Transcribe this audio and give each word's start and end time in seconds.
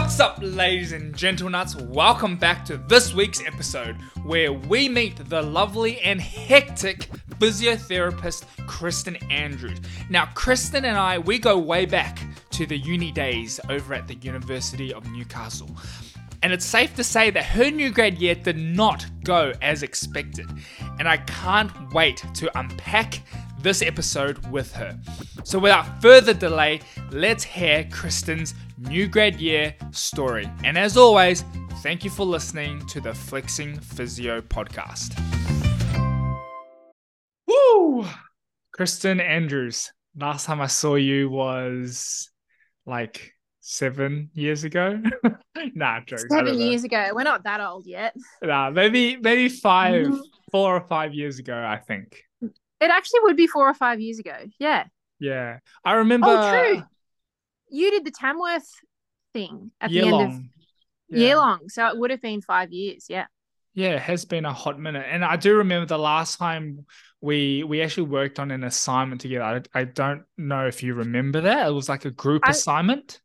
What's 0.00 0.18
up, 0.18 0.38
ladies 0.40 0.92
and 0.92 1.14
gentlenuts? 1.14 1.76
Welcome 1.76 2.36
back 2.36 2.64
to 2.64 2.78
this 2.78 3.12
week's 3.12 3.46
episode 3.46 3.96
where 4.24 4.50
we 4.50 4.88
meet 4.88 5.28
the 5.28 5.42
lovely 5.42 6.00
and 6.00 6.18
hectic 6.18 7.00
physiotherapist 7.38 8.44
Kristen 8.66 9.16
Andrews. 9.30 9.78
Now, 10.08 10.26
Kristen 10.34 10.86
and 10.86 10.96
I, 10.96 11.18
we 11.18 11.38
go 11.38 11.58
way 11.58 11.84
back 11.84 12.18
to 12.52 12.66
the 12.66 12.78
uni 12.78 13.12
days 13.12 13.60
over 13.68 13.92
at 13.92 14.08
the 14.08 14.14
University 14.14 14.92
of 14.92 15.06
Newcastle. 15.12 15.70
And 16.42 16.50
it's 16.50 16.64
safe 16.64 16.96
to 16.96 17.04
say 17.04 17.30
that 17.30 17.44
her 17.44 17.70
new 17.70 17.90
grad 17.90 18.18
year 18.18 18.34
did 18.34 18.56
not 18.56 19.06
go 19.22 19.52
as 19.60 19.82
expected. 19.82 20.46
And 20.98 21.06
I 21.06 21.18
can't 21.18 21.92
wait 21.92 22.24
to 22.34 22.58
unpack 22.58 23.20
this 23.60 23.82
episode 23.82 24.44
with 24.50 24.72
her. 24.72 24.98
So, 25.44 25.58
without 25.58 26.00
further 26.00 26.32
delay, 26.32 26.80
let's 27.10 27.44
hear 27.44 27.84
Kristen's 27.90 28.54
new 28.80 29.06
grad 29.06 29.38
year 29.40 29.74
story. 29.90 30.50
And 30.64 30.78
as 30.78 30.96
always, 30.96 31.44
thank 31.82 32.02
you 32.02 32.10
for 32.10 32.24
listening 32.24 32.84
to 32.86 33.00
the 33.00 33.12
Flexing 33.12 33.78
Physio 33.78 34.40
podcast. 34.40 35.18
Woo! 37.46 38.06
Kristen 38.72 39.20
Andrews. 39.20 39.92
Last 40.16 40.46
time 40.46 40.60
I 40.60 40.66
saw 40.66 40.94
you 40.94 41.28
was 41.28 42.30
like 42.86 43.32
seven 43.60 44.30
years 44.32 44.64
ago. 44.64 45.00
nah, 45.74 46.00
jokes. 46.00 46.24
Seven 46.30 46.58
years 46.58 46.84
ago. 46.84 47.10
We're 47.12 47.22
not 47.24 47.44
that 47.44 47.60
old 47.60 47.86
yet. 47.86 48.14
Nah, 48.42 48.70
maybe 48.70 49.16
maybe 49.16 49.48
5 49.48 50.06
mm-hmm. 50.06 50.20
four 50.50 50.74
or 50.74 50.80
five 50.80 51.12
years 51.12 51.38
ago. 51.38 51.54
I 51.54 51.76
think 51.76 52.22
it 52.42 52.90
actually 52.90 53.20
would 53.24 53.36
be 53.36 53.46
four 53.46 53.68
or 53.68 53.74
five 53.74 54.00
years 54.00 54.18
ago. 54.18 54.36
Yeah. 54.58 54.84
Yeah, 55.18 55.58
I 55.84 55.92
remember. 55.92 56.28
Oh, 56.30 56.50
true. 56.50 56.82
You 57.70 57.90
did 57.90 58.04
the 58.04 58.10
Tamworth 58.10 58.68
thing 59.32 59.70
at 59.80 59.90
the 59.90 60.00
end 60.00 60.10
long. 60.10 60.26
of 60.26 60.40
yeah. 61.08 61.18
year 61.18 61.36
long, 61.36 61.68
so 61.68 61.86
it 61.88 61.98
would 61.98 62.10
have 62.10 62.20
been 62.20 62.42
five 62.42 62.72
years. 62.72 63.06
Yeah. 63.08 63.26
Yeah, 63.72 63.90
it 63.90 64.02
has 64.02 64.24
been 64.24 64.44
a 64.44 64.52
hot 64.52 64.80
minute, 64.80 65.06
and 65.08 65.24
I 65.24 65.36
do 65.36 65.56
remember 65.56 65.86
the 65.86 65.98
last 65.98 66.38
time 66.38 66.86
we 67.20 67.62
we 67.62 67.82
actually 67.82 68.08
worked 68.08 68.40
on 68.40 68.50
an 68.50 68.64
assignment 68.64 69.20
together. 69.20 69.62
I, 69.74 69.80
I 69.80 69.84
don't 69.84 70.24
know 70.36 70.66
if 70.66 70.82
you 70.82 70.94
remember 70.94 71.42
that. 71.42 71.68
It 71.68 71.70
was 71.72 71.88
like 71.88 72.04
a 72.04 72.10
group 72.10 72.42
I, 72.44 72.50
assignment. 72.50 73.20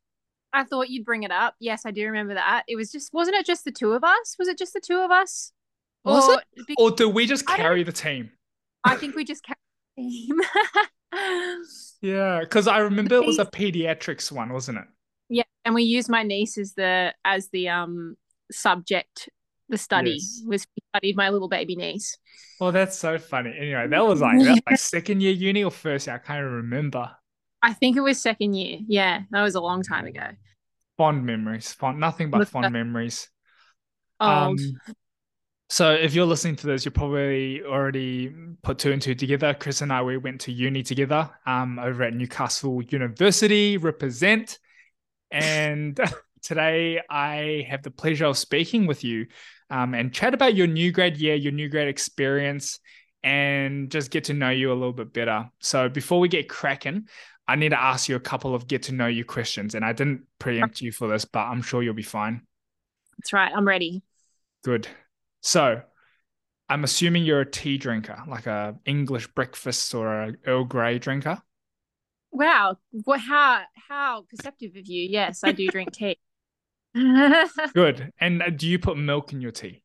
I 0.53 0.63
thought 0.63 0.89
you'd 0.89 1.03
bring 1.03 1.23
it 1.23 1.31
up. 1.31 1.55
Yes, 1.59 1.81
I 1.85 1.91
do 1.91 2.05
remember 2.05 2.35
that. 2.35 2.63
It 2.67 2.75
was 2.75 2.91
just 2.91 3.11
wasn't 3.11 3.37
it 3.37 3.45
just 3.45 3.65
the 3.65 3.71
two 3.71 3.93
of 3.93 4.03
us? 4.03 4.35
Was 4.37 4.47
it 4.47 4.57
just 4.57 4.73
the 4.73 4.79
two 4.79 4.99
of 4.99 5.09
us? 5.09 5.51
Was 6.03 6.29
or, 6.29 6.41
it? 6.55 6.75
Or 6.77 6.91
do 6.91 7.09
we 7.09 7.25
just 7.25 7.47
carry 7.47 7.83
the 7.83 7.91
team? 7.91 8.29
I 8.83 8.95
think 8.95 9.15
we 9.15 9.25
just 9.25 9.43
carry 9.43 9.57
the 9.95 10.03
team. 10.03 10.41
yeah, 12.01 12.39
because 12.41 12.67
I 12.67 12.79
remember 12.79 13.15
it 13.15 13.25
was 13.25 13.39
a 13.39 13.45
pediatrics 13.45 14.31
one, 14.31 14.51
wasn't 14.51 14.79
it? 14.79 14.85
Yeah, 15.29 15.43
and 15.63 15.75
we 15.75 15.83
used 15.83 16.09
my 16.09 16.23
niece 16.23 16.57
as 16.57 16.73
the 16.73 17.13
as 17.23 17.49
the 17.49 17.69
um 17.69 18.15
subject. 18.51 19.29
The 19.67 19.79
study 19.79 20.11
yes. 20.11 20.43
was 20.45 20.67
studied 20.93 21.15
my 21.15 21.29
little 21.29 21.49
baby 21.49 21.75
niece. 21.75 22.15
Well, 22.59 22.71
that's 22.71 22.95
so 22.95 23.17
funny. 23.17 23.51
Anyway, 23.57 23.87
that 23.87 24.05
was 24.05 24.21
like 24.21 24.37
that 24.39 24.49
was 24.49 24.61
like 24.67 24.77
second 24.77 25.21
year 25.21 25.33
uni 25.33 25.63
or 25.63 25.71
first 25.71 26.05
year. 26.05 26.15
I 26.15 26.19
can't 26.19 26.45
remember. 26.45 27.09
I 27.63 27.73
think 27.73 27.97
it 27.97 28.01
was 28.01 28.21
second 28.21 28.53
year. 28.53 28.79
Yeah, 28.87 29.21
that 29.31 29.41
was 29.41 29.55
a 29.55 29.61
long 29.61 29.81
time 29.81 30.05
ago. 30.05 30.27
Fond 30.97 31.25
memories. 31.25 31.73
Fond, 31.73 31.99
nothing 31.99 32.29
but 32.29 32.47
fond 32.47 32.71
memories. 32.71 33.27
Old. 34.19 34.59
Um, 34.59 34.95
so 35.69 35.91
if 35.91 36.13
you're 36.13 36.25
listening 36.25 36.55
to 36.57 36.67
this, 36.67 36.85
you 36.85 36.91
probably 36.91 37.63
already 37.63 38.33
put 38.61 38.77
two 38.77 38.91
and 38.91 39.01
two 39.01 39.15
together. 39.15 39.53
Chris 39.53 39.81
and 39.81 39.91
I, 39.91 40.03
we 40.03 40.17
went 40.17 40.41
to 40.41 40.51
uni 40.51 40.83
together 40.83 41.29
um, 41.45 41.79
over 41.79 42.03
at 42.03 42.13
Newcastle 42.13 42.81
University, 42.83 43.77
represent. 43.77 44.59
And 45.31 45.99
today 46.43 47.01
I 47.09 47.65
have 47.69 47.81
the 47.81 47.91
pleasure 47.91 48.25
of 48.25 48.37
speaking 48.37 48.85
with 48.85 49.03
you 49.03 49.27
um, 49.71 49.95
and 49.95 50.13
chat 50.13 50.35
about 50.35 50.53
your 50.53 50.67
new 50.67 50.91
grad 50.91 51.17
year, 51.17 51.33
your 51.33 51.51
new 51.51 51.67
grad 51.67 51.87
experience, 51.87 52.79
and 53.23 53.89
just 53.89 54.11
get 54.11 54.25
to 54.25 54.33
know 54.35 54.51
you 54.51 54.71
a 54.71 54.75
little 54.75 54.93
bit 54.93 55.13
better. 55.13 55.49
So 55.59 55.89
before 55.89 56.19
we 56.19 56.27
get 56.27 56.47
cracking, 56.47 57.07
I 57.47 57.55
need 57.55 57.69
to 57.69 57.81
ask 57.81 58.07
you 58.07 58.15
a 58.15 58.19
couple 58.19 58.53
of 58.53 58.67
get 58.67 58.83
to 58.83 58.91
know 58.91 59.07
you 59.07 59.25
questions. 59.25 59.73
And 59.73 59.83
I 59.83 59.93
didn't 59.93 60.25
preempt 60.37 60.81
you 60.81 60.91
for 60.91 61.07
this, 61.07 61.25
but 61.25 61.39
I'm 61.39 61.63
sure 61.63 61.81
you'll 61.81 61.95
be 61.95 62.03
fine. 62.03 62.41
That's 63.17 63.33
right. 63.33 63.51
I'm 63.55 63.67
ready. 63.67 64.03
Good. 64.63 64.87
So 65.45 65.79
I'm 66.69 66.83
assuming 66.83 67.23
you're 67.23 67.41
a 67.41 67.49
tea 67.49 67.77
drinker, 67.77 68.19
like 68.27 68.47
a 68.47 68.79
English 68.83 69.27
breakfast 69.27 69.93
or 69.93 70.23
a 70.23 70.33
Earl 70.47 70.65
Grey 70.65 70.97
drinker. 70.97 71.39
Wow. 72.31 72.77
What 72.89 73.19
how 73.19 73.61
how 73.87 74.25
perceptive 74.27 74.75
of 74.75 74.87
you. 74.87 75.07
Yes, 75.07 75.41
I 75.43 75.51
do 75.51 75.67
drink 75.67 75.91
tea. 75.91 76.17
Good. 77.75 78.11
And 78.19 78.41
uh, 78.41 78.49
do 78.49 78.67
you 78.67 78.79
put 78.79 78.97
milk 78.97 79.33
in 79.33 79.41
your 79.41 79.51
tea? 79.51 79.83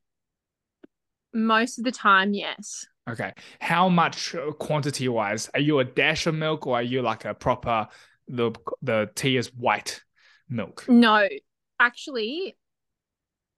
Most 1.34 1.76
of 1.76 1.84
the 1.84 1.92
time, 1.92 2.32
yes. 2.32 2.86
Okay. 3.06 3.34
How 3.60 3.90
much 3.90 4.34
uh, 4.34 4.52
quantity 4.52 5.08
wise? 5.08 5.50
Are 5.52 5.60
you 5.60 5.78
a 5.80 5.84
dash 5.84 6.26
of 6.26 6.34
milk 6.34 6.66
or 6.66 6.76
are 6.76 6.82
you 6.82 7.02
like 7.02 7.26
a 7.26 7.34
proper 7.34 7.86
the 8.28 8.52
the 8.80 9.10
tea 9.14 9.36
is 9.36 9.54
white 9.54 10.00
milk? 10.48 10.86
No. 10.88 11.28
Actually, 11.78 12.56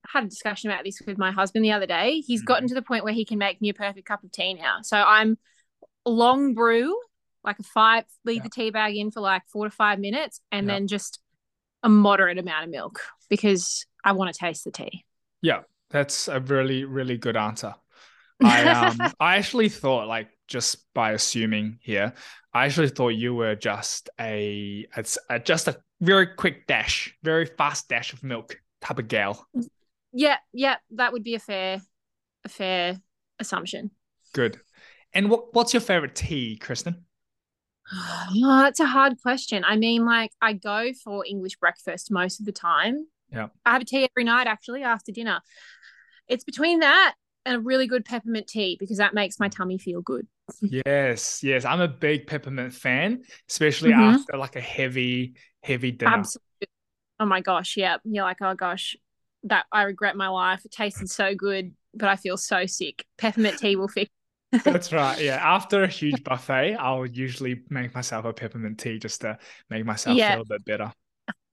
had 0.07 0.25
a 0.25 0.29
discussion 0.29 0.71
about 0.71 0.85
this 0.85 1.01
with 1.07 1.19
my 1.19 1.31
husband 1.31 1.65
the 1.65 1.73
other 1.73 1.87
day. 1.87 2.21
He's 2.21 2.41
mm-hmm. 2.41 2.47
gotten 2.47 2.69
to 2.69 2.75
the 2.75 2.83
point 2.83 3.05
where 3.05 3.13
he 3.13 3.25
can 3.25 3.39
make 3.39 3.61
me 3.61 3.69
a 3.69 3.75
perfect 3.75 4.07
cup 4.07 4.25
of 4.25 4.33
tea 4.33 4.55
now. 4.55 4.79
So 4.83 4.97
I'm 4.97 5.39
long 6.05 6.55
brew, 6.55 6.99
like 7.45 7.59
a 7.59 7.63
five, 7.63 8.05
leave 8.25 8.39
yeah. 8.39 8.43
the 8.45 8.51
tea 8.51 8.71
bag 8.71 8.97
in 8.97 9.11
for 9.11 9.21
like 9.21 9.43
four 9.49 9.65
to 9.65 9.71
five 9.71 9.99
minutes, 9.99 10.41
and 10.51 10.67
yeah. 10.67 10.75
then 10.75 10.87
just 10.87 11.21
a 11.83 11.89
moderate 11.89 12.39
amount 12.39 12.65
of 12.65 12.71
milk 12.71 13.01
because 13.29 13.87
I 14.05 14.13
want 14.13 14.33
to 14.33 14.39
taste 14.39 14.65
the 14.65 14.71
tea. 14.71 15.05
Yeah, 15.41 15.61
that's 15.91 16.29
a 16.29 16.41
really, 16.41 16.85
really 16.85 17.17
good 17.17 17.37
answer. 17.37 17.75
I 18.45 18.65
um 18.69 19.13
I 19.21 19.37
actually 19.37 19.69
thought 19.69 20.09
like 20.09 20.29
just 20.49 20.93
by 20.95 21.13
assuming 21.13 21.79
here, 21.81 22.13
I 22.53 22.67
actually 22.67 22.89
thought 22.89 23.11
you 23.11 23.35
were 23.35 23.55
just 23.55 24.11
a 24.21 24.87
it's 24.97 25.17
a, 25.31 25.39
just 25.39 25.69
a 25.69 25.81
very 26.01 26.27
quick 26.27 26.67
dash, 26.67 27.15
very 27.23 27.47
fast 27.47 27.89
dash 27.89 28.13
of 28.13 28.23
milk 28.25 28.61
type 28.81 28.99
of 28.99 29.07
gal. 29.07 29.47
Yeah, 30.13 30.37
yeah, 30.53 30.77
that 30.93 31.13
would 31.13 31.25
be 31.25 31.35
a 31.35 31.39
fair 31.39 31.81
a 32.45 32.49
fair 32.49 33.01
assumption. 33.39 33.91
Good. 34.33 34.61
And 35.13 35.31
what 35.31 35.55
what's 35.55 35.73
your 35.75 35.81
favorite 35.81 36.15
tea, 36.15 36.57
Kristen? 36.57 37.05
Oh, 38.45 38.63
that's 38.63 38.81
a 38.81 38.87
hard 38.87 39.21
question. 39.21 39.65
I 39.65 39.77
mean, 39.77 40.07
like 40.07 40.31
I 40.41 40.55
go 40.55 40.93
for 41.05 41.25
English 41.29 41.57
breakfast 41.57 42.11
most 42.11 42.41
of 42.41 42.47
the 42.47 42.53
time. 42.53 43.07
Yeah. 43.31 43.49
I 43.67 43.73
have 43.73 43.83
a 43.83 43.85
tea 43.85 44.09
every 44.11 44.25
night 44.25 44.47
actually 44.47 44.83
after 44.83 45.13
dinner. 45.13 45.41
It's 46.29 46.45
between 46.45 46.81
that 46.81 47.15
and 47.45 47.57
a 47.57 47.61
really 47.61 47.87
good 47.87 48.05
peppermint 48.05 48.47
tea 48.47 48.77
because 48.79 48.99
that 48.99 49.15
makes 49.15 49.41
my 49.41 49.49
tummy 49.49 49.79
feel 49.79 50.01
good. 50.01 50.27
yes, 50.87 51.43
yes. 51.43 51.65
I'm 51.65 51.81
a 51.81 51.89
big 51.89 52.27
peppermint 52.27 52.73
fan, 52.73 53.23
especially 53.51 53.91
mm-hmm. 53.91 54.15
after 54.15 54.37
like 54.37 54.57
a 54.57 54.61
heavy, 54.61 55.35
heavy 55.63 55.91
dinner. 55.91 56.13
Absolutely. 56.13 56.69
Oh 57.21 57.27
my 57.27 57.41
gosh, 57.41 57.77
yeah. 57.77 57.99
You're 58.05 58.25
like, 58.25 58.39
oh 58.41 58.55
gosh, 58.55 58.97
that 59.45 59.67
I 59.73 59.83
regret 59.83 60.17
my 60.17 60.29
life. 60.29 60.65
It 60.65 60.73
tasted 60.73 61.11
so 61.11 61.35
good, 61.35 61.75
but 61.95 62.09
I 62.09 62.17
feel 62.17 62.37
so 62.37 62.67
sick. 62.67 63.05
Peppermint 63.19 63.59
tea 63.59 63.77
will 63.77 63.89
fix. 63.89 64.11
That's 64.65 64.93
right. 64.93 65.21
Yeah. 65.21 65.41
After 65.43 65.83
a 65.83 65.89
huge 65.89 66.23
buffet, 66.25 66.77
I'll 66.77 67.07
usually 67.07 67.63
make 67.71 67.95
myself 67.95 68.25
a 68.25 68.33
peppermint 68.33 68.79
tea 68.79 68.99
just 68.99 69.23
to 69.23 69.39
make 69.71 69.85
myself 69.85 70.17
yeah. 70.17 70.35
feel 70.35 70.43
a 70.43 70.47
bit 70.47 70.65
better. 70.65 70.93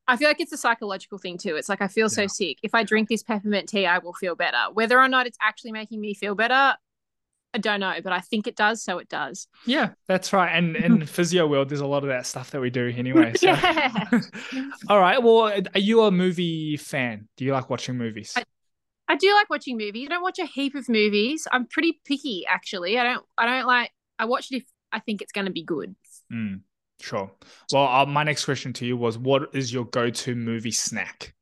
I 0.08 0.18
feel 0.18 0.28
like 0.28 0.42
it's 0.42 0.52
a 0.52 0.58
psychological 0.58 1.20
thing 1.20 1.38
too. 1.38 1.56
It's 1.56 1.70
like 1.70 1.82
I 1.82 1.88
feel 1.88 2.10
so 2.10 2.26
sick. 2.26 2.58
If 2.64 2.74
I 2.74 2.84
drink 2.84 3.10
this 3.10 3.22
peppermint 3.22 3.70
tea, 3.70 3.86
I 3.86 4.00
will 4.00 4.14
feel 4.14 4.36
better. 4.36 4.58
Whether 4.74 5.00
or 5.00 5.08
not 5.08 5.28
it's 5.28 5.38
actually 5.40 5.72
making 5.72 6.02
me 6.02 6.16
feel 6.16 6.34
better, 6.34 6.76
I 7.54 7.58
don't 7.58 7.80
know, 7.80 7.96
but 8.04 8.14
I 8.14 8.20
think 8.20 8.46
it 8.46 8.56
does, 8.56 8.84
so 8.84 9.00
it 9.00 9.10
does. 9.10 9.48
Yeah, 9.66 9.92
that's 10.08 10.34
right. 10.34 10.50
And 10.50 10.76
in 10.76 11.06
physio 11.08 11.48
world, 11.48 11.70
there's 11.70 11.82
a 11.82 11.88
lot 11.88 12.04
of 12.04 12.10
that 12.10 12.28
stuff 12.28 12.52
that 12.52 12.62
we 12.62 12.70
do 12.70 12.94
anyway. 12.96 13.34
So. 13.40 13.48
yeah. 13.48 14.06
All 14.90 15.00
right. 15.00 15.22
Well, 15.22 15.52
are 15.74 15.80
you 15.80 16.04
a 16.04 16.12
movie 16.12 16.78
fan? 16.78 17.28
Do 17.38 17.46
you 17.46 17.54
like 17.54 17.70
watching 17.70 17.98
movies? 17.98 18.34
I, 18.36 18.44
I 19.08 19.16
do 19.16 19.34
like 19.34 19.50
watching 19.50 19.78
movies. 19.78 20.08
I 20.10 20.14
don't 20.14 20.22
watch 20.22 20.40
a 20.40 20.46
heap 20.46 20.76
of 20.76 20.88
movies. 20.90 21.48
I'm 21.52 21.66
pretty 21.66 22.00
picky, 22.06 22.46
actually. 22.48 23.00
I 23.00 23.04
don't. 23.04 23.26
I 23.38 23.46
don't 23.46 23.66
like. 23.66 23.92
I 24.20 24.26
watch 24.26 24.52
it 24.52 24.58
if 24.58 24.66
I 24.92 25.00
think 25.00 25.22
it's 25.22 25.32
going 25.32 25.46
to 25.46 25.52
be 25.52 25.64
good. 25.64 25.96
Mm. 26.32 26.62
Sure. 27.02 27.32
Well, 27.72 27.88
uh, 27.88 28.06
my 28.06 28.24
next 28.24 28.46
question 28.46 28.74
to 28.74 28.86
you 28.86 28.98
was 28.98 29.18
what 29.18 29.56
is 29.56 29.72
your 29.72 29.86
go 29.86 30.10
to 30.10 30.36
movie 30.36 30.72
snack? 30.72 31.34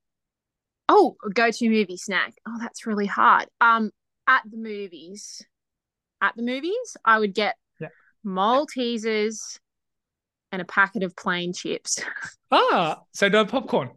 Oh, 0.87 1.17
go 1.33 1.51
to 1.51 1.69
movie 1.69 1.97
snack. 1.97 2.35
Oh, 2.47 2.57
that's 2.59 2.85
really 2.85 3.07
hard. 3.07 3.47
Um, 3.59 3.91
at 4.27 4.43
the 4.49 4.57
movies, 4.57 5.43
at 6.21 6.35
the 6.35 6.43
movies, 6.43 6.97
I 7.05 7.19
would 7.19 7.33
get 7.33 7.55
yeah. 7.79 7.89
Maltesers 8.25 9.59
and 10.51 10.61
a 10.61 10.65
packet 10.65 11.03
of 11.03 11.15
plain 11.15 11.53
chips. 11.53 12.01
Ah, 12.49 13.01
so 13.11 13.27
no 13.27 13.43
popcorn. 13.43 13.89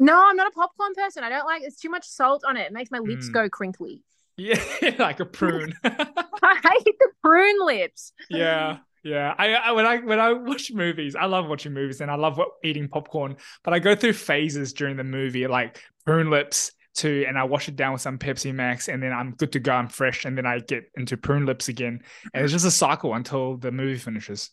No, 0.00 0.20
I'm 0.26 0.34
not 0.34 0.48
a 0.48 0.50
popcorn 0.50 0.94
person. 0.96 1.22
I 1.22 1.28
don't 1.28 1.46
like 1.46 1.62
it's 1.62 1.80
too 1.80 1.88
much 1.88 2.04
salt 2.04 2.42
on 2.44 2.56
it. 2.56 2.62
It 2.62 2.72
makes 2.72 2.90
my 2.90 2.98
lips 2.98 3.28
mm. 3.28 3.32
go 3.32 3.48
crinkly. 3.48 4.02
Yeah, 4.36 4.60
like 4.98 5.20
a 5.20 5.24
prune. 5.24 5.74
I 5.84 6.80
hate 6.84 6.98
the 6.98 7.08
prune 7.22 7.64
lips. 7.64 8.12
Yeah, 8.28 8.78
Yeah, 9.04 9.32
I, 9.38 9.54
I 9.54 9.70
when 9.70 9.86
I 9.86 9.98
when 9.98 10.18
I 10.18 10.32
watch 10.32 10.72
movies, 10.72 11.14
I 11.14 11.26
love 11.26 11.46
watching 11.46 11.72
movies 11.72 12.00
and 12.00 12.10
I 12.10 12.16
love 12.16 12.36
what, 12.36 12.48
eating 12.64 12.88
popcorn. 12.88 13.36
But 13.62 13.74
I 13.74 13.78
go 13.78 13.94
through 13.94 14.14
phases 14.14 14.72
during 14.72 14.96
the 14.96 15.04
movie, 15.04 15.46
like 15.46 15.80
prune 16.04 16.30
lips 16.30 16.72
to, 16.96 17.24
and 17.26 17.38
I 17.38 17.44
wash 17.44 17.68
it 17.68 17.76
down 17.76 17.92
with 17.92 18.02
some 18.02 18.18
Pepsi 18.18 18.54
Max, 18.54 18.88
and 18.88 19.02
then 19.02 19.12
I'm 19.12 19.32
good 19.32 19.52
to 19.52 19.60
go. 19.60 19.72
I'm 19.72 19.88
fresh, 19.88 20.24
and 20.24 20.36
then 20.36 20.46
I 20.46 20.58
get 20.60 20.90
into 20.96 21.16
prune 21.16 21.46
lips 21.46 21.68
again, 21.68 22.00
and 22.32 22.44
it's 22.44 22.52
just 22.52 22.64
a 22.64 22.70
cycle 22.70 23.14
until 23.14 23.56
the 23.56 23.72
movie 23.72 23.98
finishes. 23.98 24.50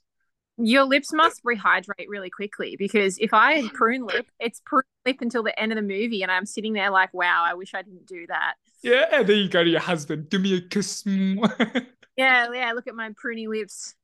Your 0.58 0.84
lips 0.84 1.12
must 1.14 1.44
rehydrate 1.44 2.08
really 2.08 2.30
quickly 2.30 2.76
because 2.78 3.18
if 3.20 3.34
I 3.34 3.68
prune 3.70 4.06
lip, 4.06 4.30
it's 4.40 4.62
prune 4.66 4.84
lip 5.06 5.18
until 5.22 5.44
the 5.44 5.58
end 5.60 5.72
of 5.72 5.78
the 5.78 5.82
movie, 5.82 6.22
and 6.22 6.32
I'm 6.32 6.46
sitting 6.46 6.74
there 6.74 6.92
like, 6.92 7.14
wow, 7.14 7.44
I 7.46 7.54
wish 7.54 7.74
I 7.74 7.82
didn't 7.82 8.06
do 8.06 8.28
that. 8.28 8.56
Yeah, 8.84 9.06
and 9.12 9.28
then 9.28 9.38
you 9.38 9.50
go 9.50 9.64
to 9.64 9.70
your 9.70 9.80
husband, 9.80 10.30
give 10.30 10.42
me 10.42 10.56
a 10.58 10.62
kiss. 10.62 11.06
Yeah, 12.18 12.50
yeah. 12.54 12.74
Look 12.74 12.88
at 12.88 12.94
my 12.94 13.10
pruny 13.12 13.48
lips. 13.48 13.96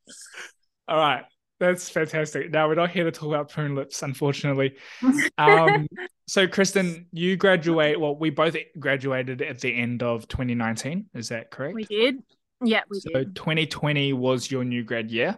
All 0.87 0.97
right. 0.97 1.25
That's 1.59 1.89
fantastic. 1.89 2.51
Now 2.51 2.67
we're 2.67 2.75
not 2.75 2.91
here 2.91 3.03
to 3.03 3.11
talk 3.11 3.29
about 3.29 3.49
prune 3.49 3.75
lips, 3.75 4.03
unfortunately. 4.03 4.75
Um, 5.39 5.87
so 6.27 6.47
Kristen, 6.47 7.07
you 7.11 7.35
graduate. 7.37 7.99
Well, 7.99 8.15
we 8.15 8.29
both 8.31 8.55
graduated 8.79 9.41
at 9.41 9.59
the 9.59 9.73
end 9.75 10.03
of 10.03 10.27
2019. 10.27 11.05
Is 11.13 11.29
that 11.29 11.51
correct? 11.51 11.75
We 11.75 11.85
did. 11.85 12.17
Yeah, 12.61 12.81
we 12.89 12.99
so 12.99 13.09
did. 13.13 13.35
2020 13.35 14.13
was 14.13 14.49
your 14.51 14.63
new 14.63 14.83
grad 14.83 15.09
year, 15.11 15.37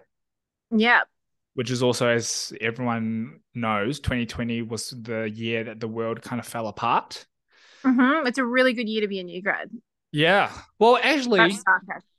Yeah. 0.72 1.02
which 1.54 1.70
is 1.70 1.84
also, 1.84 2.08
as 2.08 2.54
everyone 2.62 3.42
knows, 3.54 4.00
2020 4.00 4.62
was 4.64 4.90
the 4.92 5.30
year 5.30 5.66
that 5.66 5.80
the 5.80 5.88
world 5.88 6.22
kind 6.22 6.40
of 6.40 6.48
fell 6.48 6.68
apart. 6.68 7.26
hmm 7.84 8.26
It's 8.26 8.38
a 8.38 8.46
really 8.46 8.74
good 8.74 8.88
year 8.90 9.02
to 9.02 9.08
be 9.08 9.20
a 9.20 9.24
new 9.24 9.42
grad. 9.42 9.70
Yeah. 10.12 10.52
Well, 10.80 10.98
actually. 11.02 11.58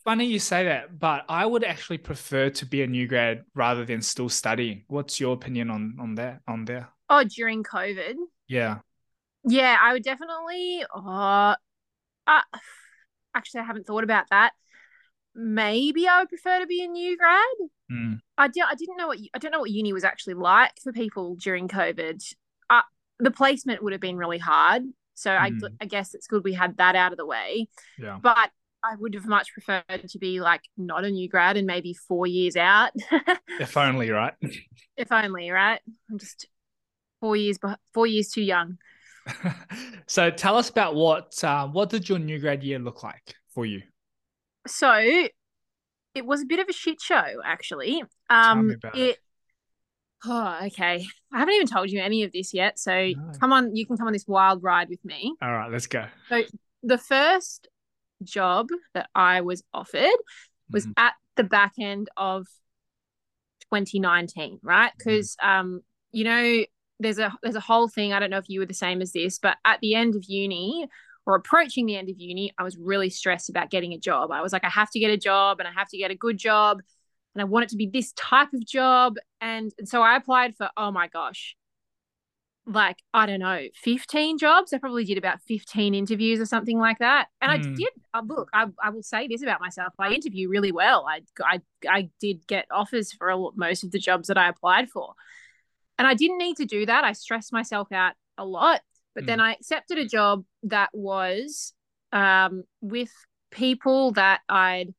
Funny 0.04 0.26
you 0.26 0.38
say 0.38 0.64
that, 0.64 0.98
but 0.98 1.24
I 1.28 1.44
would 1.46 1.64
actually 1.64 1.98
prefer 1.98 2.50
to 2.50 2.66
be 2.66 2.82
a 2.82 2.86
new 2.86 3.06
grad 3.06 3.44
rather 3.54 3.84
than 3.84 4.02
still 4.02 4.28
studying. 4.28 4.84
What's 4.88 5.20
your 5.20 5.34
opinion 5.34 5.70
on 5.70 5.96
on 6.00 6.14
that? 6.16 6.40
On 6.48 6.64
there? 6.64 6.88
Oh, 7.08 7.24
during 7.24 7.62
COVID. 7.62 8.14
Yeah. 8.48 8.78
Yeah, 9.44 9.76
I 9.80 9.92
would 9.94 10.02
definitely. 10.02 10.84
Oh, 10.94 11.54
uh, 12.26 12.40
actually, 13.34 13.60
I 13.62 13.64
haven't 13.64 13.86
thought 13.86 14.04
about 14.04 14.26
that. 14.30 14.52
Maybe 15.34 16.06
I 16.06 16.20
would 16.20 16.28
prefer 16.28 16.60
to 16.60 16.66
be 16.66 16.84
a 16.84 16.88
new 16.88 17.16
grad. 17.16 17.44
Mm. 17.90 18.20
I. 18.36 18.44
I 18.44 18.74
didn't 18.74 18.96
know 18.96 19.08
what 19.08 19.18
I 19.34 19.38
don't 19.38 19.52
know 19.52 19.60
what 19.60 19.70
uni 19.70 19.92
was 19.92 20.04
actually 20.04 20.34
like 20.34 20.72
for 20.82 20.92
people 20.92 21.36
during 21.36 21.68
COVID. 21.68 22.22
Uh, 22.68 22.82
the 23.18 23.30
placement 23.30 23.82
would 23.82 23.92
have 23.92 24.00
been 24.00 24.16
really 24.16 24.38
hard. 24.38 24.82
So 25.14 25.30
I, 25.32 25.50
Mm. 25.50 25.76
I 25.80 25.84
guess 25.84 26.14
it's 26.14 26.26
good 26.26 26.44
we 26.44 26.54
had 26.54 26.78
that 26.78 26.96
out 26.96 27.12
of 27.12 27.18
the 27.18 27.26
way. 27.26 27.68
Yeah. 27.98 28.18
But 28.22 28.50
I 28.82 28.96
would 28.96 29.14
have 29.14 29.26
much 29.26 29.52
preferred 29.52 29.84
to 30.08 30.18
be 30.18 30.40
like 30.40 30.62
not 30.76 31.04
a 31.04 31.10
new 31.10 31.28
grad 31.28 31.56
and 31.56 31.66
maybe 31.66 31.94
four 31.94 32.26
years 32.26 32.56
out, 32.56 32.92
If 33.60 33.76
only, 33.76 34.10
right? 34.10 34.34
if 34.96 35.12
only. 35.12 35.50
Right? 35.50 35.80
I'm 36.10 36.18
just 36.18 36.46
four 37.20 37.36
years, 37.36 37.58
four 37.92 38.06
years 38.06 38.28
too 38.30 38.42
young. 38.42 38.78
so 40.06 40.30
tell 40.30 40.56
us 40.56 40.70
about 40.70 40.94
what 40.94 41.42
uh, 41.44 41.66
what 41.68 41.90
did 41.90 42.08
your 42.08 42.18
new 42.18 42.38
grad 42.38 42.62
year 42.62 42.78
look 42.78 43.02
like 43.02 43.34
for 43.54 43.66
you? 43.66 43.82
So 44.66 44.90
it 46.14 46.24
was 46.26 46.42
a 46.42 46.46
bit 46.46 46.58
of 46.58 46.66
a 46.68 46.72
shit 46.72 47.00
show, 47.00 47.24
actually. 47.44 47.96
me 48.02 48.04
Um, 48.30 48.70
about 48.70 48.96
it. 48.96 49.18
Oh, 50.22 50.58
okay. 50.66 51.06
I 51.32 51.38
haven't 51.38 51.54
even 51.54 51.66
told 51.66 51.88
you 51.90 51.98
any 52.02 52.24
of 52.24 52.32
this 52.32 52.52
yet, 52.52 52.78
so 52.78 52.92
No. 52.92 53.32
come 53.40 53.54
on, 53.54 53.74
you 53.74 53.86
can 53.86 53.96
come 53.96 54.06
on 54.06 54.12
this 54.12 54.28
wild 54.28 54.62
ride 54.62 54.90
with 54.90 55.02
me. 55.02 55.34
All 55.40 55.50
right, 55.50 55.72
let's 55.72 55.86
go. 55.86 56.04
So 56.28 56.42
the 56.82 56.98
first 56.98 57.68
job 58.24 58.68
that 58.94 59.08
I 59.14 59.40
was 59.40 59.62
offered 59.72 60.16
was 60.70 60.86
Mhm. 60.86 60.92
at 60.96 61.14
the 61.36 61.44
back 61.44 61.72
end 61.78 62.08
of 62.16 62.46
2019, 63.72 64.58
right? 64.62 64.92
Because 64.96 65.36
um, 65.42 65.82
you 66.12 66.24
know, 66.24 66.64
there's 66.98 67.18
a 67.18 67.32
there's 67.42 67.56
a 67.56 67.60
whole 67.60 67.88
thing. 67.88 68.12
I 68.12 68.20
don't 68.20 68.30
know 68.30 68.38
if 68.38 68.48
you 68.48 68.60
were 68.60 68.66
the 68.66 68.74
same 68.74 69.00
as 69.00 69.12
this, 69.12 69.38
but 69.38 69.56
at 69.64 69.80
the 69.80 69.94
end 69.94 70.16
of 70.16 70.24
uni 70.24 70.88
or 71.26 71.34
approaching 71.34 71.86
the 71.86 71.96
end 71.96 72.08
of 72.08 72.18
uni, 72.18 72.52
I 72.58 72.62
was 72.62 72.76
really 72.76 73.10
stressed 73.10 73.48
about 73.50 73.70
getting 73.70 73.92
a 73.92 73.98
job. 73.98 74.30
I 74.32 74.42
was 74.42 74.52
like, 74.52 74.64
I 74.64 74.70
have 74.70 74.90
to 74.92 74.98
get 74.98 75.10
a 75.10 75.16
job 75.16 75.60
and 75.60 75.68
I 75.68 75.72
have 75.72 75.88
to 75.90 75.98
get 75.98 76.10
a 76.10 76.14
good 76.14 76.38
job 76.38 76.80
and 77.34 77.42
I 77.42 77.44
want 77.44 77.64
it 77.64 77.70
to 77.70 77.76
be 77.76 77.86
this 77.86 78.12
type 78.12 78.52
of 78.52 78.66
job. 78.66 79.16
And, 79.40 79.72
and 79.78 79.88
so 79.88 80.02
I 80.02 80.16
applied 80.16 80.56
for, 80.56 80.68
oh 80.76 80.90
my 80.90 81.08
gosh, 81.08 81.56
like, 82.66 82.98
I 83.12 83.26
don't 83.26 83.40
know, 83.40 83.66
15 83.74 84.38
jobs. 84.38 84.72
I 84.72 84.78
probably 84.78 85.04
did 85.04 85.18
about 85.18 85.40
15 85.42 85.94
interviews 85.94 86.40
or 86.40 86.46
something 86.46 86.78
like 86.78 86.98
that. 86.98 87.28
And 87.40 87.50
I 87.50 87.56
Hmm. 87.58 87.74
did, 87.74 87.88
uh, 88.14 88.22
look, 88.24 88.48
I, 88.52 88.66
I 88.82 88.90
will 88.90 89.02
say 89.02 89.26
this 89.26 89.42
about 89.42 89.60
myself. 89.60 89.92
I 89.98 90.12
interview 90.12 90.48
really 90.48 90.70
well. 90.72 91.06
I, 91.08 91.22
I, 91.44 91.60
I 91.88 92.10
did 92.20 92.46
get 92.46 92.66
offers 92.70 93.12
for 93.12 93.30
a, 93.30 93.38
most 93.56 93.82
of 93.82 93.90
the 93.90 93.98
jobs 93.98 94.28
that 94.28 94.38
I 94.38 94.48
applied 94.48 94.88
for. 94.90 95.14
And 95.98 96.06
I 96.06 96.14
didn't 96.14 96.38
need 96.38 96.56
to 96.56 96.64
do 96.64 96.86
that. 96.86 97.04
I 97.04 97.12
stressed 97.12 97.52
myself 97.52 97.90
out 97.92 98.14
a 98.38 98.44
lot. 98.44 98.80
But 99.14 99.26
then 99.26 99.40
I 99.40 99.52
accepted 99.52 99.98
a 99.98 100.06
job 100.06 100.44
that 100.62 100.90
was 100.92 101.74
um, 102.12 102.62
with 102.80 103.10
people 103.50 104.12
that 104.12 104.40
I'd 104.48 104.94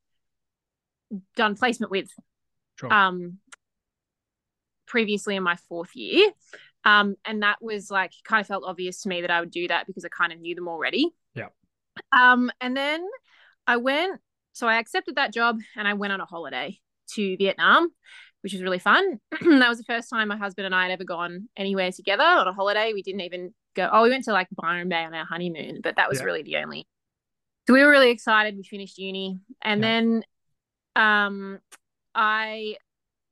done 1.34 1.56
placement 1.56 1.90
with 1.90 2.08
Sure. 2.78 2.92
um, 2.92 3.38
previously 4.86 5.36
in 5.36 5.42
my 5.42 5.56
fourth 5.68 5.94
year. 5.96 6.30
Um, 6.84 7.16
and 7.24 7.42
that 7.42 7.62
was 7.62 7.90
like 7.90 8.12
kind 8.24 8.40
of 8.40 8.46
felt 8.46 8.64
obvious 8.66 9.02
to 9.02 9.08
me 9.08 9.20
that 9.20 9.30
I 9.30 9.40
would 9.40 9.50
do 9.50 9.68
that 9.68 9.86
because 9.86 10.04
I 10.04 10.08
kind 10.08 10.32
of 10.32 10.40
knew 10.40 10.54
them 10.54 10.68
already. 10.68 11.10
Yeah. 11.34 11.48
Um, 12.10 12.50
and 12.60 12.76
then 12.76 13.06
I 13.66 13.76
went, 13.76 14.20
so 14.52 14.66
I 14.66 14.78
accepted 14.78 15.16
that 15.16 15.32
job 15.32 15.58
and 15.76 15.86
I 15.86 15.94
went 15.94 16.12
on 16.12 16.20
a 16.20 16.24
holiday 16.26 16.80
to 17.12 17.36
Vietnam, 17.36 17.90
which 18.42 18.52
was 18.52 18.62
really 18.62 18.78
fun. 18.78 19.20
that 19.30 19.68
was 19.68 19.78
the 19.78 19.84
first 19.84 20.10
time 20.10 20.28
my 20.28 20.36
husband 20.36 20.66
and 20.66 20.74
I 20.74 20.82
had 20.82 20.92
ever 20.92 21.04
gone 21.04 21.48
anywhere 21.56 21.92
together 21.92 22.24
on 22.24 22.48
a 22.48 22.52
holiday. 22.52 22.92
We 22.92 23.02
didn't 23.02 23.20
even 23.22 23.54
go, 23.74 23.88
oh, 23.92 24.02
we 24.02 24.10
went 24.10 24.24
to 24.24 24.32
like 24.32 24.48
Byron 24.52 24.88
Bay 24.88 25.04
on 25.04 25.14
our 25.14 25.24
honeymoon, 25.24 25.80
but 25.82 25.96
that 25.96 26.08
was 26.08 26.18
Yeah. 26.18 26.24
really 26.24 26.42
the 26.42 26.56
only. 26.56 26.86
So 27.66 27.74
we 27.74 27.82
were 27.82 27.90
really 27.90 28.10
excited. 28.10 28.56
We 28.56 28.64
finished 28.64 28.98
uni. 28.98 29.38
And 29.62 29.80
Yeah. 29.80 29.86
then 29.86 30.24
um 30.94 31.60
I 32.14 32.76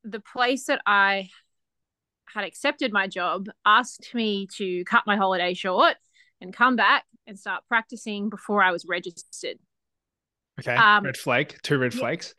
the 0.05 0.21
place 0.21 0.67
that 0.67 0.81
I 0.87 1.29
had 2.35 2.45
accepted 2.45 2.93
my 2.93 3.07
job 3.07 3.47
asked 3.65 4.15
me 4.15 4.47
to 4.57 4.85
cut 4.85 5.03
my 5.07 5.17
holiday 5.17 5.55
short 5.55 5.97
and 6.41 6.53
come 6.55 6.77
back 6.77 7.05
and 7.27 7.39
start 7.39 7.63
practicing 7.69 8.29
before 8.31 8.63
I 8.63 8.73
was 8.73 8.85
registered. 8.89 9.59
Okay. 10.59 10.75
um, 10.75 11.05
red 11.05 11.17
flag. 11.17 11.57
Two 11.63 11.79
red 11.79 11.95
yeah. 11.95 12.01
flags. 12.01 12.35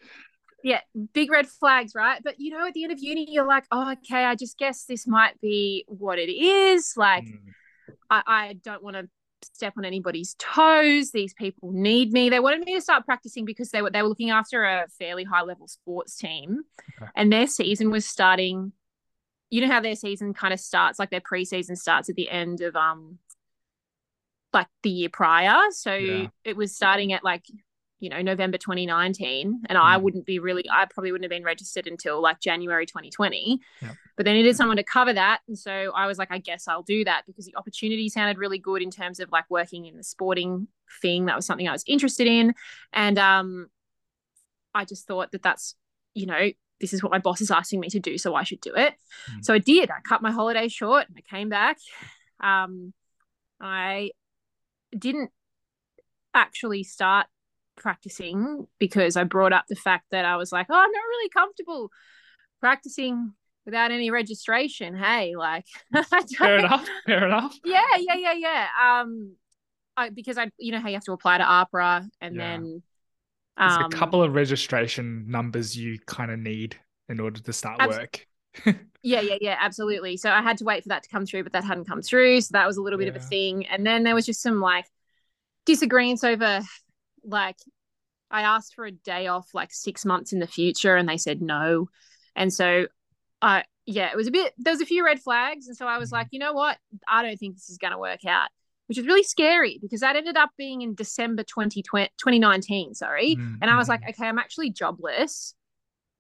Yeah, 0.64 0.80
big 1.14 1.32
red 1.32 1.48
flags, 1.48 1.94
right? 1.96 2.22
But 2.24 2.36
you 2.40 2.52
know, 2.52 2.68
at 2.68 2.74
the 2.74 2.84
end 2.84 2.94
of 2.94 3.00
uni, 3.00 3.26
you're 3.30 3.48
like, 3.48 3.66
oh, 3.72 3.94
okay, 3.94 4.26
I 4.26 4.36
just 4.36 4.58
guess 4.60 4.84
this 4.86 5.08
might 5.08 5.40
be 5.42 5.86
what 5.88 6.20
it 6.20 6.30
is. 6.32 6.94
Like, 6.96 7.24
Mm. 7.24 7.40
I, 8.10 8.22
I 8.28 8.54
don't 8.64 8.84
want 8.84 8.96
to 8.98 9.10
step 9.44 9.74
on 9.78 9.86
anybody's 9.86 10.36
toes. 10.38 11.12
These 11.12 11.34
people 11.34 11.72
need 11.72 12.12
me. 12.12 12.30
They 12.30 12.40
wanted 12.40 12.60
me 12.64 12.76
to 12.76 12.82
start 12.82 13.06
practicing 13.06 13.44
because 13.46 13.70
they 13.72 13.82
were 13.82 13.90
they 13.90 14.02
were 14.04 14.10
looking 14.10 14.30
after 14.30 14.64
a 14.64 14.86
fairly 15.00 15.24
high 15.24 15.42
level 15.42 15.68
sports 15.68 16.16
team, 16.18 16.60
Okay. 17.02 17.10
and 17.16 17.32
their 17.34 17.48
season 17.48 17.90
was 17.90 18.06
starting. 18.06 18.72
You 19.52 19.62
know 19.62 19.68
how 19.68 19.82
their 19.82 19.96
season 19.96 20.34
kind 20.34 20.54
of 20.54 20.60
starts, 20.60 20.98
like 20.98 21.12
their 21.12 21.22
preseason 21.22 21.78
starts 21.78 22.10
at 22.10 22.16
the 22.16 22.30
end 22.30 22.62
of 22.62 22.76
um, 22.76 23.20
like 24.54 24.68
the 24.84 24.90
year 24.90 25.10
prior. 25.10 25.58
So 25.72 25.94
Yeah. 25.96 26.28
it 26.44 26.58
was 26.58 26.76
starting 26.76 27.14
at 27.14 27.24
like 27.24 27.46
you 28.00 28.10
know 28.10 28.22
November 28.22 28.58
2019, 28.58 29.62
and 29.70 29.78
I 29.78 29.98
Mm. 29.98 30.02
wouldn't 30.02 30.26
be 30.26 30.40
really. 30.40 30.66
I 30.70 30.86
probably 30.86 31.12
wouldn't 31.12 31.26
have 31.26 31.38
been 31.38 31.44
registered 31.44 31.86
until 31.86 32.22
like 32.22 32.40
January 32.40 32.86
2020. 32.86 33.60
Yep. 33.82 33.98
But 34.18 34.26
they 34.26 34.34
needed 34.34 34.56
someone 34.56 34.78
to 34.78 34.84
cover 34.84 35.14
that. 35.14 35.40
And 35.48 35.58
so 35.58 35.92
I 35.96 36.06
was 36.08 36.18
like, 36.18 36.32
I 36.32 36.38
guess 36.38 36.68
I'll 36.68 36.84
do 36.84 37.04
that 37.06 37.24
because 37.26 37.46
the 37.46 37.56
opportunity 37.56 38.10
sounded 38.10 38.38
really 38.38 38.60
good 38.60 38.82
in 38.82 38.92
terms 38.92 39.20
of 39.20 39.32
like 39.32 39.46
working 39.50 39.86
in 39.86 39.98
the 39.98 40.04
sporting 40.04 40.68
thing. 41.02 41.26
That 41.26 41.36
was 41.36 41.46
something 41.46 41.68
I 41.68 41.72
was 41.72 41.84
interested 41.88 42.28
in. 42.28 42.54
And 42.94 43.18
um, 43.18 43.70
I 44.74 44.86
just 44.86 45.08
thought 45.08 45.32
that 45.32 45.44
that's, 45.44 45.76
you 46.14 46.26
know, 46.26 46.50
this 46.82 46.94
is 46.94 47.02
what 47.02 47.12
my 47.12 47.20
boss 47.20 47.40
is 47.40 47.52
asking 47.52 47.80
me 47.80 47.90
to 47.90 48.00
do. 48.00 48.18
So 48.18 48.36
I 48.36 48.44
should 48.44 48.60
do 48.62 48.74
it. 48.76 48.94
Mm. 49.32 49.46
So 49.46 49.54
I 49.54 49.60
did. 49.60 49.90
I 49.90 50.02
cut 50.04 50.22
my 50.22 50.32
holiday 50.32 50.68
short 50.68 51.08
and 51.08 51.18
I 51.18 51.22
came 51.22 51.48
back. 51.48 51.78
Um, 52.42 52.94
I 53.62 54.12
didn't 54.98 55.32
actually 56.34 56.84
start 56.84 57.28
practicing 57.78 58.68
because 58.80 59.16
I 59.16 59.24
brought 59.24 59.54
up 59.54 59.66
the 59.68 59.76
fact 59.76 60.06
that 60.12 60.26
I 60.26 60.36
was 60.38 60.52
like, 60.52 60.68
oh, 60.70 60.76
I'm 60.76 60.92
not 60.92 61.04
really 61.08 61.30
comfortable 61.30 61.90
practicing 62.60 63.34
without 63.66 63.92
any 63.92 64.12
registration. 64.12 64.96
Hey, 64.96 65.36
like, 65.36 65.66
Fair 66.38 66.58
enough. 66.60 66.88
Fair 67.06 67.26
enough. 67.28 67.56
yeah, 67.66 67.82
yeah, 67.98 68.16
yeah, 68.16 68.34
yeah. 68.34 68.68
Um, 69.02 69.36
I, 69.96 70.10
because 70.10 70.38
I, 70.38 70.50
you 70.58 70.72
know 70.72 70.80
how 70.80 70.88
you 70.88 70.96
have 70.96 71.04
to 71.06 71.12
apply 71.12 71.38
to 71.38 71.44
AHPRA 71.44 72.08
and 72.22 72.36
Yeah. 72.36 72.58
then, 72.58 72.84
There's 73.64 73.78
um, 73.78 73.82
a 73.82 73.86
couple 73.86 74.24
of 74.24 74.34
registration 74.34 75.26
numbers 75.30 75.78
you 75.78 76.00
kind 76.06 76.32
of 76.32 76.40
need 76.40 76.78
in 77.10 77.20
order 77.20 77.40
to 77.42 77.54
start 77.54 77.80
Abs- 77.80 78.00
work. 78.00 78.28
yeah, 79.04 79.22
yeah, 79.22 79.38
yeah, 79.42 79.58
absolutely. 79.60 80.18
So 80.18 80.30
I 80.30 80.42
had 80.42 80.58
to 80.60 80.66
wait 80.66 80.84
for 80.84 80.90
that 80.90 81.04
to 81.04 81.10
come 81.10 81.26
through, 81.26 81.44
but 81.44 81.54
that 81.54 81.64
hadn't 81.64 81.86
come 81.88 82.02
through, 82.02 82.42
so 82.42 82.50
that 82.54 82.68
was 82.68 82.78
a 82.78 82.82
little 82.82 83.00
bit 83.00 83.08
of 83.08 83.16
a 83.16 83.20
thing. 83.20 83.66
And 83.68 83.86
then 83.86 84.04
there 84.04 84.16
was 84.16 84.26
just 84.26 84.42
some 84.42 84.60
like 84.62 84.86
disagreements 85.66 86.24
over, 86.24 86.62
like, 87.26 87.58
I 88.32 88.44
asked 88.44 88.76
for 88.76 88.86
a 88.86 88.92
day 88.92 89.28
off 89.28 89.50
like 89.54 89.74
six 89.74 90.06
months 90.06 90.34
in 90.34 90.40
the 90.40 90.48
future, 90.48 90.96
and 90.98 91.10
they 91.10 91.18
said 91.18 91.42
no. 91.42 91.90
And 92.36 92.54
so 92.54 92.88
I 93.42 93.66
yeah, 93.88 94.12
it 94.12 94.18
was 94.18 94.28
a 94.28 94.32
bit 94.32 94.54
there 94.58 94.74
was 94.74 94.82
a 94.82 94.86
few 94.88 95.06
red 95.06 95.22
flags. 95.22 95.68
And 95.68 95.78
so 95.78 95.88
I 95.88 95.98
was 96.00 96.10
Mhm. 96.10 96.14
like, 96.14 96.28
you 96.32 96.40
know 96.40 96.54
what? 96.54 96.78
I 97.08 97.24
don't 97.24 97.38
think 97.38 97.56
this 97.56 97.70
is 97.70 97.78
gonna 97.80 98.00
work 98.00 98.26
out. 98.26 98.50
Which 98.92 98.98
is 98.98 99.06
really 99.06 99.24
scary 99.24 99.80
because 99.82 100.02
that 100.02 100.18
ended 100.18 100.36
up 100.36 100.50
being 100.58 100.82
in 100.82 100.96
December 100.96 101.44
2020, 101.44 102.10
2019, 102.18 102.94
sorry. 102.94 103.38
Mm, 103.38 103.60
And 103.62 103.72
I 103.72 103.78
was 103.78 103.88
like, 103.88 104.02
okay, 104.10 104.28
I'm 104.28 104.38
actually 104.38 104.70
jobless. 104.70 105.56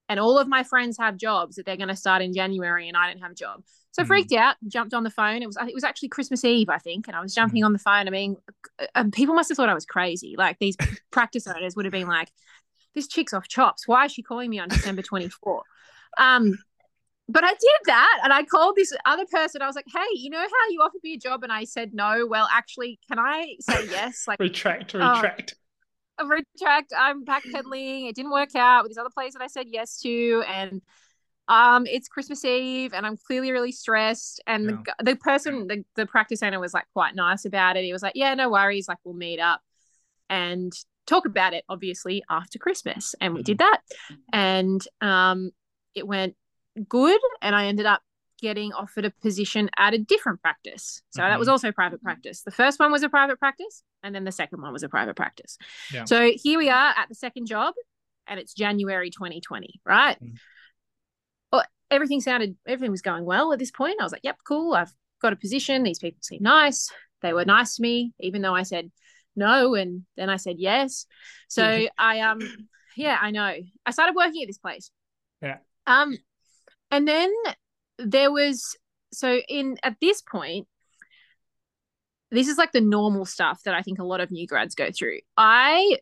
And 0.08 0.22
all 0.22 0.40
of 0.40 0.48
my 0.48 0.64
friends 0.64 0.98
have 0.98 1.18
jobs 1.18 1.58
that 1.58 1.66
they're 1.66 1.76
going 1.76 1.90
to 1.90 1.98
start 1.98 2.22
in 2.22 2.34
January, 2.34 2.88
and 2.88 2.96
I 2.96 3.10
didn't 3.10 3.24
have 3.24 3.32
a 3.34 3.36
job. 3.36 3.62
So 3.92 4.04
I 4.04 4.06
Mhm. 4.06 4.08
freaked 4.08 4.32
out, 4.32 4.56
jumped 4.70 4.94
on 4.94 5.04
the 5.04 5.10
phone. 5.10 5.42
It 5.42 5.48
was 5.48 5.58
it 5.58 5.74
was 5.74 5.84
actually 5.84 6.08
Christmas 6.08 6.46
Eve, 6.46 6.70
I 6.70 6.78
think, 6.78 7.10
and 7.10 7.18
I 7.18 7.20
was 7.20 7.36
jumping 7.36 7.66
on 7.66 7.74
the 7.74 7.80
phone. 7.80 8.08
I 8.08 8.10
mean, 8.10 8.38
people 9.12 9.36
must 9.36 9.50
have 9.50 9.58
thought 9.58 9.68
I 9.68 9.74
was 9.74 9.86
crazy. 9.86 10.36
Like 10.38 10.58
these 10.60 10.78
practice 11.12 11.48
owners 11.48 11.76
would 11.76 11.84
have 11.84 11.92
been 11.92 12.08
like, 12.08 12.32
"This 12.96 13.10
chick's 13.10 13.34
off 13.34 13.50
chops. 13.50 13.86
Why 13.86 14.06
is 14.06 14.14
she 14.14 14.24
calling 14.24 14.50
me 14.50 14.60
on 14.60 14.70
December 14.70 15.02
24?" 15.02 15.64
Um, 16.18 16.58
but 17.32 17.44
I 17.44 17.50
did 17.52 17.80
that, 17.86 18.20
and 18.24 18.34
I 18.34 18.44
called 18.44 18.76
this 18.76 18.94
other 19.06 19.26
person. 19.32 19.62
I 19.62 19.68
was 19.68 19.76
like, 19.76 19.86
"Hey, 19.88 20.06
you 20.16 20.30
know 20.30 20.40
how 20.40 20.70
you 20.70 20.82
offered 20.82 21.02
me 21.04 21.14
a 21.14 21.18
job, 21.18 21.44
and 21.44 21.52
I 21.52 21.64
said 21.64 21.94
no? 21.94 22.28
Well, 22.28 22.48
actually, 22.52 23.00
can 23.10 23.20
I 23.20 23.56
say 23.60 23.88
yes? 23.90 24.26
Like, 24.28 24.40
retract, 24.40 24.94
Oh. 24.96 25.16
retract. 25.16 25.56
a 26.20 26.26
retract. 26.26 26.94
I'm 26.98 27.26
backpedaling. 27.26 28.10
It 28.10 28.16
didn't 28.16 28.32
work 28.32 28.56
out 28.56 28.84
with 28.84 28.92
this 28.92 28.98
other 28.98 29.10
place 29.14 29.34
that 29.34 29.42
I 29.42 29.48
said 29.48 29.68
yes 29.70 30.00
to, 30.02 30.44
and 30.48 30.82
um, 31.48 31.86
it's 31.88 32.08
Christmas 32.08 32.46
Eve, 32.46 32.94
and 32.94 33.06
I'm 33.06 33.18
clearly 33.18 33.52
really 33.52 33.72
stressed. 33.72 34.42
And 34.48 34.68
the, 34.70 34.74
Yeah. 34.74 34.94
gu- 35.00 35.06
the 35.12 35.16
person, 35.16 35.68
the, 35.68 35.84
the 35.96 36.06
practice 36.06 36.44
owner, 36.44 36.60
was 36.60 36.74
like 36.74 36.86
quite 36.94 37.16
nice 37.16 37.46
about 37.46 37.76
it. 37.78 37.84
He 37.84 37.92
was 37.94 38.04
like, 38.04 38.14
"Yeah, 38.16 38.34
no 38.36 38.50
worries. 38.50 38.88
Like, 38.88 39.00
we'll 39.04 39.16
meet 39.16 39.40
up 39.40 39.62
and 40.30 40.72
talk 41.08 41.26
about 41.26 41.54
it, 41.54 41.64
obviously 41.68 42.24
after 42.30 42.60
Christmas." 42.60 43.16
And 43.20 43.34
we 43.34 43.42
did 43.44 43.58
that, 43.58 43.80
and 44.32 44.82
um, 45.02 45.52
it 45.96 46.08
went 46.08 46.36
good, 46.88 47.20
and 47.42 47.56
I 47.56 47.66
ended 47.66 47.86
up 47.86 48.02
getting 48.40 48.74
offered 48.74 49.06
a 49.06 49.12
position 49.22 49.70
at 49.78 49.94
a 49.94 50.00
different 50.00 50.42
practice. 50.42 51.04
So 51.12 51.22
that 51.22 51.38
was 51.38 51.48
Mhm. 51.48 51.52
also 51.52 51.72
private 51.72 52.02
practice. 52.02 52.42
The 52.42 52.50
first 52.52 52.80
one 52.80 52.92
was 52.92 53.04
a 53.04 53.10
private 53.10 53.38
practice, 53.40 53.84
and 54.02 54.16
then 54.16 54.24
the 54.24 54.32
second 54.32 54.62
one 54.62 54.74
was 54.74 54.82
a 54.82 54.90
private 54.90 55.16
practice. 55.16 55.58
Yeah. 55.94 56.06
So 56.06 56.32
here 56.36 56.58
we 56.58 56.70
are 56.70 56.94
at 56.98 57.08
the 57.08 57.14
second 57.16 57.46
job, 57.46 57.76
and 58.26 58.40
it's 58.40 58.54
January 58.56 59.12
2020, 59.12 59.80
right? 59.86 60.20
Mm. 60.20 60.38
Well, 61.52 61.64
everything 61.92 62.20
sounded, 62.22 62.58
everything 62.66 62.92
was 62.92 63.04
going 63.04 63.26
well 63.26 63.54
at 63.54 63.60
this 63.60 63.72
point. 63.72 63.98
I 64.00 64.04
was 64.04 64.12
like, 64.12 64.24
yep, 64.24 64.38
cool. 64.48 64.74
I've 64.74 64.94
got 65.22 65.34
a 65.34 65.36
position. 65.36 65.84
These 65.84 66.00
people 66.00 66.20
seem 66.24 66.42
nice. 66.42 66.92
They 67.22 67.34
were 67.34 67.46
nice 67.46 67.76
to 67.76 67.84
me, 67.84 68.14
even 68.20 68.42
though 68.42 68.56
I 68.56 68.64
said 68.64 68.92
no, 69.36 69.76
and 69.76 70.06
then 70.18 70.30
I 70.30 70.38
said 70.38 70.56
yes. 70.58 71.06
So 71.48 71.64
I 71.98 72.22
um, 72.22 72.42
yeah, 72.96 73.18
I 73.22 73.30
know. 73.30 73.54
I 73.86 73.92
started 73.92 74.16
working 74.16 74.42
at 74.42 74.48
this 74.48 74.58
place. 74.58 74.90
Yeah. 75.42 75.58
Um, 75.86 76.18
and 76.92 77.08
then 77.08 77.34
there 77.98 78.32
was 78.32 78.76
so 79.14 79.38
in 79.50 79.78
at 79.84 79.96
this 80.02 80.22
point 80.22 80.68
this 82.32 82.48
is 82.48 82.58
like 82.58 82.72
the 82.72 82.82
normal 82.82 83.26
stuff 83.26 83.62
that 83.64 83.74
I 83.74 83.82
think 83.82 84.00
a 84.00 84.04
lot 84.06 84.22
of 84.22 84.32
new 84.32 84.48
grads 84.48 84.74
go 84.74 84.90
through. 84.98 85.20
I 85.36 85.98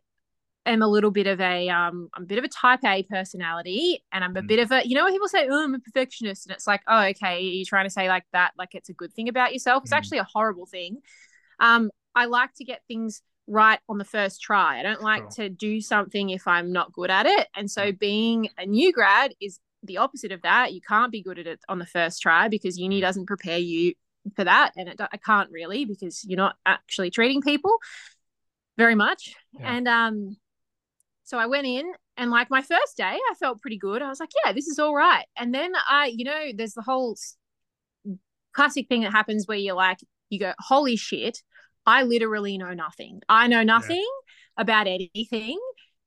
am 0.66 0.82
a 0.84 0.88
little 0.88 1.10
bit 1.10 1.26
of 1.26 1.40
a 1.42 1.70
um 1.70 2.10
I'm 2.14 2.24
a 2.24 2.26
bit 2.28 2.38
of 2.38 2.44
a 2.44 2.50
type 2.50 2.84
A 2.84 3.02
personality 3.04 4.04
and 4.12 4.24
I'm 4.24 4.36
a 4.38 4.42
Mm. 4.42 4.48
bit 4.48 4.60
of 4.60 4.72
a 4.72 4.88
you 4.88 4.94
know 4.96 5.04
when 5.06 5.14
people 5.14 5.28
say 5.28 5.48
oh 5.50 5.64
I'm 5.64 5.74
a 5.74 5.80
perfectionist 5.80 6.46
and 6.46 6.54
it's 6.54 6.68
like 6.68 6.82
oh 6.88 7.06
okay 7.08 7.42
you're 7.42 7.66
trying 7.66 7.86
to 7.86 7.90
say 7.90 8.08
like 8.08 8.26
that 8.34 8.52
like 8.58 8.76
it's 8.76 8.90
a 8.90 8.94
good 8.94 9.14
thing 9.14 9.30
about 9.30 9.54
yourself 9.54 9.84
it's 9.84 9.94
Mm. 9.94 9.98
actually 9.98 10.18
a 10.20 10.26
horrible 10.26 10.66
thing 10.68 10.98
um 11.60 11.90
I 12.14 12.26
like 12.26 12.54
to 12.56 12.66
get 12.66 12.82
things 12.88 13.22
right 13.48 13.80
on 13.88 13.98
the 13.98 14.06
first 14.06 14.42
try 14.42 14.80
I 14.80 14.84
don't 14.84 15.02
like 15.02 15.30
to 15.32 15.50
do 15.50 15.82
something 15.82 16.30
if 16.30 16.48
I'm 16.48 16.72
not 16.72 16.92
good 16.94 17.10
at 17.10 17.26
it 17.26 17.48
and 17.56 17.72
so 17.72 17.92
being 17.92 18.50
a 18.58 18.66
new 18.68 18.94
grad 18.94 19.34
is 19.42 19.60
the 19.84 19.98
opposite 19.98 20.32
of 20.32 20.42
that 20.42 20.74
you 20.74 20.82
can't 20.82 21.12
be 21.12 21.22
good 21.22 21.40
at 21.40 21.48
it 21.48 21.60
on 21.70 21.80
the 21.80 21.86
first 21.86 22.22
try 22.22 22.48
because 22.48 22.78
uni 22.78 22.98
Mm. 23.00 23.02
doesn't 23.02 23.26
prepare 23.28 23.58
you 23.60 23.94
for 24.36 24.44
that 24.44 24.74
and 24.76 24.90
it, 24.90 25.00
I 25.00 25.18
can't 25.18 25.50
really 25.52 25.86
because 25.86 26.24
you're 26.26 26.38
not 26.38 26.56
actually 26.66 27.10
treating 27.12 27.42
people 27.42 27.78
very 28.78 28.96
much. 28.96 29.34
Yeah. 29.54 29.74
and 29.74 29.88
um 29.88 30.38
so 31.24 31.38
I 31.38 31.46
went 31.46 31.68
in 31.68 31.92
and 32.18 32.30
like 32.32 32.50
my 32.50 32.62
first 32.62 32.98
day 32.98 33.04
I 33.32 33.34
felt 33.40 33.62
pretty 33.62 33.78
good. 33.78 34.02
I 34.02 34.10
was 34.10 34.20
like 34.20 34.32
yeah 34.44 34.52
this 34.52 34.68
is 34.68 34.80
all 34.80 34.94
right. 34.96 35.26
And 35.38 35.54
then 35.54 35.72
I 35.88 36.08
you 36.16 36.26
know 36.26 36.48
there's 36.56 36.74
the 36.74 36.82
whole 36.82 37.16
classic 38.54 38.88
thing 38.90 39.02
that 39.02 39.12
happens 39.12 39.48
where 39.48 39.58
you're 39.58 39.76
like 39.76 40.00
you 40.30 40.40
go 40.40 40.54
holy 40.60 40.96
shit 40.96 41.42
I 41.86 42.04
literally 42.04 42.58
know 42.58 42.74
nothing. 42.74 43.22
I 43.30 43.48
know 43.48 43.64
nothing 43.64 44.06
about 44.58 44.86
anything. 44.88 45.58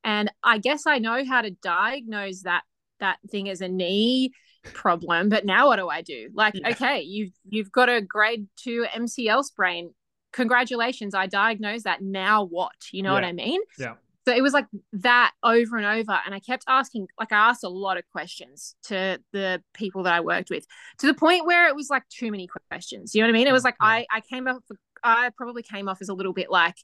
And 0.05 0.31
I 0.45 0.59
guess 0.59 0.87
I 0.87 0.99
know 0.99 1.25
how 1.25 1.43
to 1.43 1.51
diagnose 1.51 2.43
that 2.43 2.63
that 3.03 3.19
thing 3.31 3.49
as 3.49 3.61
a 3.61 3.69
knee 3.69 4.33
problem 4.73 5.29
but 5.29 5.45
now 5.45 5.67
what 5.67 5.77
do 5.77 5.89
I 5.89 6.03
do 6.03 6.31
like 6.35 6.55
Yeah. 6.55 6.71
okay 6.71 7.01
you've 7.03 7.33
you've 7.49 7.71
got 7.73 7.89
a 7.89 8.01
grade 8.01 8.47
2 8.57 8.87
MCL 8.95 9.45
sprain 9.45 9.91
congratulations 10.33 11.15
I 11.15 11.27
diagnosed 11.27 11.85
that 11.85 12.01
now 12.01 12.45
what 12.45 12.73
you 12.93 13.03
know 13.03 13.13
what 13.13 13.25
I 13.25 13.33
mean 13.33 13.61
Yeah. 13.79 13.95
so 14.27 14.33
it 14.33 14.41
was 14.41 14.53
like 14.53 14.67
that 14.95 15.33
over 15.43 15.77
and 15.77 15.85
over 15.87 16.19
and 16.25 16.35
I 16.35 16.39
kept 16.41 16.65
asking 16.69 17.09
like 17.19 17.33
I 17.33 17.51
asked 17.51 17.65
a 17.65 17.69
lot 17.69 17.99
of 17.99 18.05
questions 18.13 18.77
to 18.85 19.19
the 19.33 19.63
people 19.75 20.05
that 20.05 20.15
I 20.15 20.21
worked 20.21 20.49
with 20.49 20.65
to 20.99 21.07
the 21.07 21.15
point 21.15 21.45
where 21.45 21.69
it 21.69 21.75
was 21.77 21.91
like 21.91 22.05
too 22.09 22.31
many 22.31 22.49
questions 22.71 23.15
you 23.15 23.21
know 23.21 23.27
what 23.29 23.35
I 23.35 23.39
mean 23.39 23.49
it 23.49 23.53
was 23.53 23.65
like 23.65 23.77
Yeah. 23.81 23.89
I 23.89 24.07
I 24.11 24.21
came 24.21 24.47
off 24.49 24.63
I 25.05 25.31
probably 25.37 25.63
came 25.65 25.89
off 25.89 25.99
as 26.01 26.09
a 26.09 26.15
little 26.15 26.33
bit 26.33 26.51
like 26.51 26.77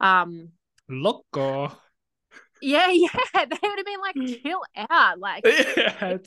um 0.00 0.50
Loco. 0.88 1.72
Yeah 2.62 2.88
yeah 2.90 3.08
they 3.34 3.58
would 3.62 3.78
have 3.78 3.86
been 3.86 4.00
like 4.00 4.42
chill 4.42 4.60
out 4.90 5.18
like 5.18 5.44
yeah. 5.76 6.18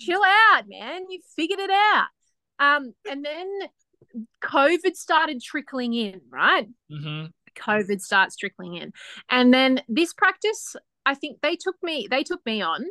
chill 0.00 0.22
out, 0.52 0.64
man. 0.68 1.02
You 1.08 1.20
figured 1.36 1.60
it 1.60 1.70
out. 1.70 2.06
Um, 2.58 2.94
and 3.10 3.24
then 3.24 3.48
COVID 4.42 4.94
started 4.94 5.42
trickling 5.42 5.94
in, 5.94 6.20
right? 6.30 6.68
mhm. 6.90 7.30
COVID 7.56 8.00
starts 8.00 8.36
trickling 8.36 8.74
in. 8.74 8.92
And 9.30 9.54
then 9.54 9.80
this 9.88 10.12
practice, 10.12 10.74
I 11.06 11.14
think 11.14 11.40
they 11.40 11.54
took 11.56 11.76
me, 11.82 12.08
they 12.10 12.24
took 12.24 12.44
me 12.44 12.62
on 12.62 12.84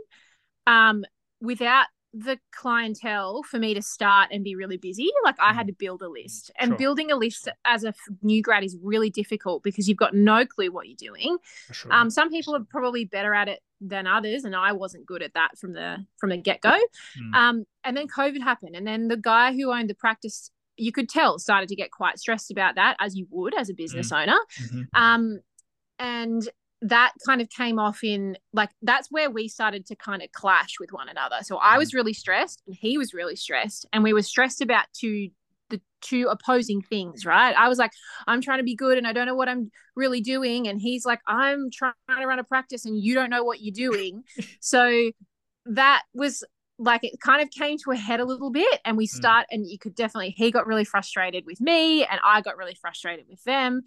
um 0.65 1.03
without 1.41 1.87
the 2.13 2.37
clientele 2.51 3.41
for 3.41 3.57
me 3.57 3.73
to 3.73 3.81
start 3.81 4.29
and 4.31 4.43
be 4.43 4.55
really 4.55 4.77
busy. 4.77 5.09
Like 5.23 5.35
I 5.39 5.51
had 5.51 5.65
to 5.67 5.73
build 5.73 6.01
a 6.03 6.07
list. 6.07 6.51
And 6.59 6.69
Sure. 6.69 6.77
building 6.77 7.11
a 7.11 7.15
list 7.15 7.49
as 7.65 7.83
a 7.83 7.93
new 8.21 8.41
grad 8.43 8.63
is 8.63 8.77
really 8.83 9.09
difficult 9.09 9.63
because 9.63 9.87
you've 9.89 9.97
got 9.97 10.13
no 10.13 10.45
clue 10.45 10.71
what 10.71 10.87
you're 10.87 10.95
doing. 10.95 11.37
Sure. 11.71 11.91
Um, 11.91 12.09
some 12.11 12.29
people 12.29 12.55
are 12.55 12.63
probably 12.69 13.03
better 13.05 13.33
at 13.33 13.47
it 13.47 13.61
than 13.81 14.05
others, 14.05 14.43
and 14.45 14.55
I 14.55 14.73
wasn't 14.73 15.05
good 15.07 15.23
at 15.23 15.33
that 15.33 15.57
from 15.57 15.73
the 15.73 16.05
from 16.19 16.29
the 16.29 16.37
get 16.37 16.61
go. 16.61 16.77
Mm. 17.19 17.33
Um, 17.35 17.65
and 17.83 17.97
then 17.97 18.07
COVID 18.07 18.41
happened, 18.41 18.75
and 18.75 18.85
then 18.85 19.07
the 19.07 19.17
guy 19.17 19.51
who 19.53 19.71
owned 19.73 19.89
the 19.89 19.95
practice, 19.95 20.51
you 20.77 20.91
could 20.91 21.09
tell, 21.09 21.39
started 21.39 21.67
to 21.69 21.75
get 21.75 21.91
quite 21.91 22.19
stressed 22.19 22.51
about 22.51 22.75
that, 22.75 22.95
as 22.99 23.15
you 23.15 23.27
would 23.31 23.57
as 23.59 23.69
a 23.69 23.73
business 23.73 24.11
owner. 24.11 24.37
Mhm. 24.61 24.87
Um, 24.93 25.39
and 25.99 26.47
that 26.83 27.13
kind 27.25 27.41
of 27.41 27.49
came 27.49 27.79
off 27.79 28.03
in 28.03 28.37
like 28.51 28.69
that's 28.81 29.09
where 29.09 29.31
we 29.31 29.47
started 29.47 29.85
to 29.85 29.95
kind 29.95 30.21
of 30.21 30.31
clash 30.33 30.75
with 30.79 30.91
one 30.91 31.07
another. 31.07 31.37
So 31.43 31.57
I 31.57 31.77
was 31.77 31.93
really 31.93 32.13
stressed, 32.13 32.61
and 32.67 32.75
he 32.75 32.97
was 32.97 33.13
really 33.13 33.35
stressed, 33.35 33.85
and 33.93 34.03
we 34.03 34.13
were 34.13 34.21
stressed 34.21 34.61
about 34.61 34.85
two 34.93 35.29
the 35.69 35.81
two 36.01 36.27
opposing 36.29 36.81
things, 36.81 37.25
right? 37.25 37.55
I 37.55 37.69
was 37.69 37.79
like, 37.79 37.91
I'm 38.27 38.41
trying 38.41 38.59
to 38.59 38.63
be 38.63 38.75
good 38.75 38.97
and 38.97 39.07
I 39.07 39.13
don't 39.13 39.25
know 39.25 39.33
what 39.33 39.49
I'm 39.49 39.71
really 39.95 40.21
doing. 40.21 40.67
And 40.67 40.79
he's 40.79 41.05
like, 41.05 41.21
I'm 41.25 41.71
trying 41.71 41.93
to 42.19 42.27
run 42.27 42.37
a 42.37 42.43
practice 42.43 42.85
and 42.85 43.01
you 43.01 43.15
don't 43.15 43.29
know 43.29 43.43
what 43.43 43.61
you're 43.61 43.73
doing. 43.73 44.23
so 44.59 45.09
that 45.65 46.03
was 46.13 46.43
like 46.77 47.03
it 47.03 47.19
kind 47.21 47.41
of 47.41 47.49
came 47.49 47.77
to 47.77 47.91
a 47.91 47.95
head 47.95 48.19
a 48.19 48.25
little 48.25 48.51
bit 48.51 48.81
and 48.83 48.97
we 48.97 49.07
start 49.07 49.45
and 49.51 49.65
you 49.65 49.77
could 49.79 49.95
definitely 49.95 50.31
he 50.35 50.51
got 50.51 50.67
really 50.67 50.83
frustrated 50.83 51.45
with 51.45 51.61
me 51.61 52.03
and 52.03 52.19
I 52.23 52.41
got 52.41 52.57
really 52.57 52.75
frustrated 52.75 53.25
with 53.29 53.41
them. 53.45 53.83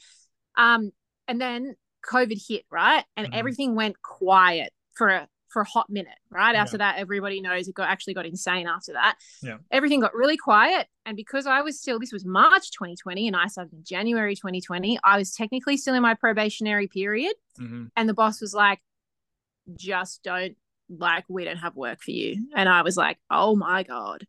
Um 0.56 0.92
and 1.28 1.40
then 1.40 1.74
COVID 2.10 2.42
hit, 2.48 2.64
right? 2.70 3.04
And 3.16 3.28
Mhm. 3.28 3.36
everything 3.36 3.75
went 3.75 4.00
quiet 4.02 4.72
for 4.94 5.08
a 5.08 5.28
for 5.48 5.62
a 5.62 5.68
hot 5.68 5.88
minute, 5.88 6.18
right? 6.28 6.54
Yeah. 6.54 6.60
After 6.60 6.76
that, 6.78 6.98
everybody 6.98 7.40
knows 7.40 7.66
it 7.66 7.75
got 7.75 7.88
actually 7.88 8.12
got 8.12 8.26
insane 8.26 8.66
after 8.66 8.92
that. 8.92 9.16
Yeah. 9.42 9.56
Everything 9.70 10.00
got 10.00 10.12
really 10.14 10.36
quiet. 10.36 10.86
And 11.06 11.16
because 11.16 11.46
I 11.46 11.62
was 11.62 11.80
still, 11.80 11.98
this 11.98 12.12
was 12.12 12.26
March 12.26 12.72
2020 12.72 13.26
and 13.26 13.34
I 13.34 13.46
started 13.46 13.72
in 13.72 13.82
January 13.82 14.34
2020, 14.34 14.98
I 15.02 15.16
was 15.16 15.34
technically 15.34 15.78
still 15.78 15.94
in 15.94 16.02
my 16.02 16.12
probationary 16.12 16.88
period. 16.88 17.34
Mhm. 17.58 17.90
And 17.96 18.06
the 18.08 18.12
boss 18.12 18.42
was 18.42 18.52
like, 18.52 18.82
just 19.76 20.22
don't, 20.22 20.58
like, 20.90 21.25
we 21.28 21.44
don't 21.44 21.56
have 21.56 21.75
work 21.75 22.02
for 22.02 22.10
you. 22.10 22.48
And 22.54 22.68
I 22.68 22.82
was 22.82 22.98
like, 22.98 23.18
oh 23.30 23.56
my 23.56 23.82
God, 23.82 24.26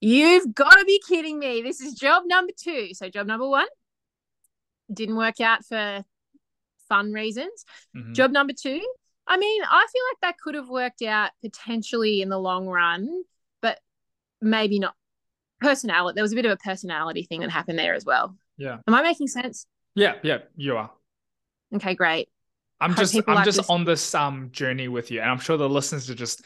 you've 0.00 0.52
got 0.52 0.72
to 0.78 0.84
be 0.84 1.00
kidding 1.06 1.38
me. 1.38 1.62
This 1.62 1.80
is 1.80 1.94
job 1.94 2.24
number 2.26 2.52
two. 2.56 2.92
So, 2.94 3.08
job 3.08 3.28
number 3.28 3.48
one 3.48 3.68
didn't 4.92 5.16
work 5.16 5.40
out 5.40 5.64
for 5.64 6.04
fun 6.90 7.12
reasons. 7.12 7.64
Mhm. 7.96 8.14
Job 8.14 8.32
number 8.32 8.52
two, 8.52 8.82
I 9.26 9.38
mean, 9.38 9.62
I 9.62 9.86
feel 9.90 10.02
like 10.10 10.20
that 10.22 10.38
could 10.42 10.54
have 10.56 10.68
worked 10.68 11.00
out 11.02 11.30
potentially 11.42 12.20
in 12.20 12.28
the 12.28 12.38
long 12.38 12.66
run, 12.66 13.22
but 13.62 13.78
maybe 14.42 14.78
not. 14.78 14.94
Personality, 15.60 16.14
there 16.16 16.24
was 16.24 16.32
a 16.32 16.36
bit 16.36 16.46
of 16.46 16.52
a 16.52 16.56
personality 16.56 17.22
thing 17.22 17.40
that 17.40 17.50
happened 17.50 17.78
there 17.78 17.94
as 17.94 18.04
well. 18.04 18.36
Yeah. 18.56 18.78
Am 18.86 18.94
I 18.94 19.02
making 19.02 19.28
sense? 19.28 19.66
Yeah. 19.94 20.14
Yeah. 20.22 20.38
You 20.56 20.76
are. 20.76 20.90
Okay, 21.74 21.94
great. 21.94 22.28
I'm 22.80 22.94
just 22.94 23.14
I'm 23.14 23.34
like 23.34 23.44
just 23.44 23.58
this. 23.58 23.70
on 23.70 23.84
this 23.84 24.14
um 24.14 24.48
journey 24.52 24.88
with 24.88 25.10
you, 25.10 25.20
and 25.20 25.30
I'm 25.30 25.38
sure 25.38 25.56
the 25.58 25.68
listeners 25.68 26.08
are 26.08 26.14
just 26.14 26.42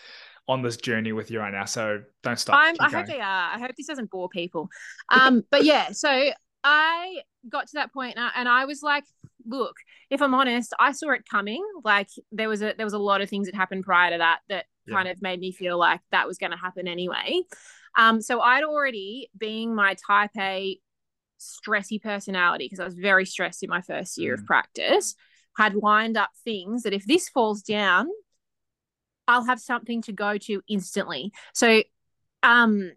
on 0.48 0.62
this 0.62 0.76
journey 0.76 1.12
with 1.12 1.30
you 1.30 1.38
right 1.38 1.52
now. 1.52 1.64
So 1.64 2.02
don't 2.22 2.38
stop. 2.38 2.56
I 2.56 2.90
hope 2.90 3.06
they 3.06 3.20
are. 3.20 3.50
I 3.54 3.58
hope 3.58 3.70
this 3.76 3.86
doesn't 3.86 4.10
bore 4.10 4.28
people. 4.28 4.68
Um, 5.08 5.44
but 5.50 5.64
yeah, 5.64 5.92
so 5.92 6.30
I 6.64 7.22
got 7.48 7.66
to 7.68 7.74
that 7.74 7.92
point 7.92 8.16
and 8.16 8.24
I, 8.24 8.30
and 8.36 8.48
I 8.48 8.64
was 8.64 8.82
like, 8.82 9.04
look, 9.46 9.76
if 10.10 10.22
I'm 10.22 10.34
honest, 10.34 10.72
I 10.78 10.92
saw 10.92 11.10
it 11.10 11.28
coming. 11.28 11.64
Like 11.84 12.08
there 12.32 12.48
was 12.48 12.62
a 12.62 12.74
there 12.76 12.86
was 12.86 12.94
a 12.94 12.98
lot 12.98 13.20
of 13.20 13.28
things 13.28 13.46
that 13.46 13.54
happened 13.54 13.84
prior 13.84 14.10
to 14.12 14.18
that 14.18 14.40
that 14.48 14.66
yeah. 14.86 14.94
kind 14.94 15.08
of 15.08 15.20
made 15.22 15.40
me 15.40 15.52
feel 15.52 15.78
like 15.78 16.00
that 16.10 16.26
was 16.26 16.38
going 16.38 16.52
to 16.52 16.58
happen 16.58 16.88
anyway. 16.88 17.42
Um, 17.96 18.20
so 18.20 18.40
I'd 18.40 18.64
already, 18.64 19.30
being 19.36 19.74
my 19.74 19.94
type 20.06 20.30
A 20.38 20.78
stressy 21.40 22.02
personality, 22.02 22.64
because 22.66 22.80
I 22.80 22.84
was 22.84 22.94
very 22.94 23.24
stressed 23.24 23.62
in 23.62 23.70
my 23.70 23.80
first 23.80 24.18
year 24.18 24.36
mm. 24.36 24.40
of 24.40 24.46
practice, 24.46 25.14
had 25.56 25.74
lined 25.74 26.16
up 26.16 26.30
things 26.44 26.82
that 26.82 26.92
if 26.92 27.06
this 27.06 27.28
falls 27.28 27.62
down, 27.62 28.08
I'll 29.28 29.44
have 29.44 29.60
something 29.60 30.02
to 30.02 30.12
go 30.12 30.36
to 30.38 30.62
instantly. 30.68 31.32
So, 31.54 31.82
um, 32.42 32.92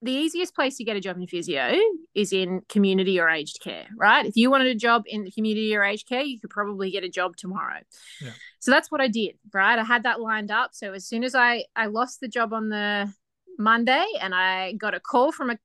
the 0.00 0.12
easiest 0.12 0.54
place 0.54 0.76
to 0.76 0.84
get 0.84 0.96
a 0.96 1.00
job 1.00 1.16
in 1.16 1.26
physio 1.26 1.74
is 2.14 2.32
in 2.32 2.62
community 2.68 3.18
or 3.18 3.28
aged 3.28 3.60
care, 3.60 3.86
right? 3.96 4.24
If 4.24 4.36
you 4.36 4.50
wanted 4.50 4.68
a 4.68 4.74
job 4.74 5.02
in 5.06 5.28
community 5.30 5.74
or 5.74 5.82
aged 5.82 6.08
care, 6.08 6.22
you 6.22 6.38
could 6.38 6.50
probably 6.50 6.90
get 6.90 7.02
a 7.02 7.08
job 7.08 7.36
tomorrow. 7.36 7.80
Yeah. 8.20 8.30
So 8.60 8.70
that's 8.70 8.90
what 8.90 9.00
I 9.00 9.08
did, 9.08 9.36
right? 9.52 9.78
I 9.78 9.82
had 9.82 10.04
that 10.04 10.20
lined 10.20 10.50
up. 10.50 10.70
So 10.72 10.92
as 10.92 11.06
soon 11.06 11.24
as 11.24 11.34
I 11.34 11.64
I 11.74 11.86
lost 11.86 12.20
the 12.20 12.28
job 12.28 12.52
on 12.52 12.68
the 12.68 13.12
Monday 13.58 14.06
and 14.20 14.34
I 14.34 14.72
got 14.72 14.94
a 14.94 15.00
call 15.00 15.32
from 15.32 15.50
a 15.50 15.58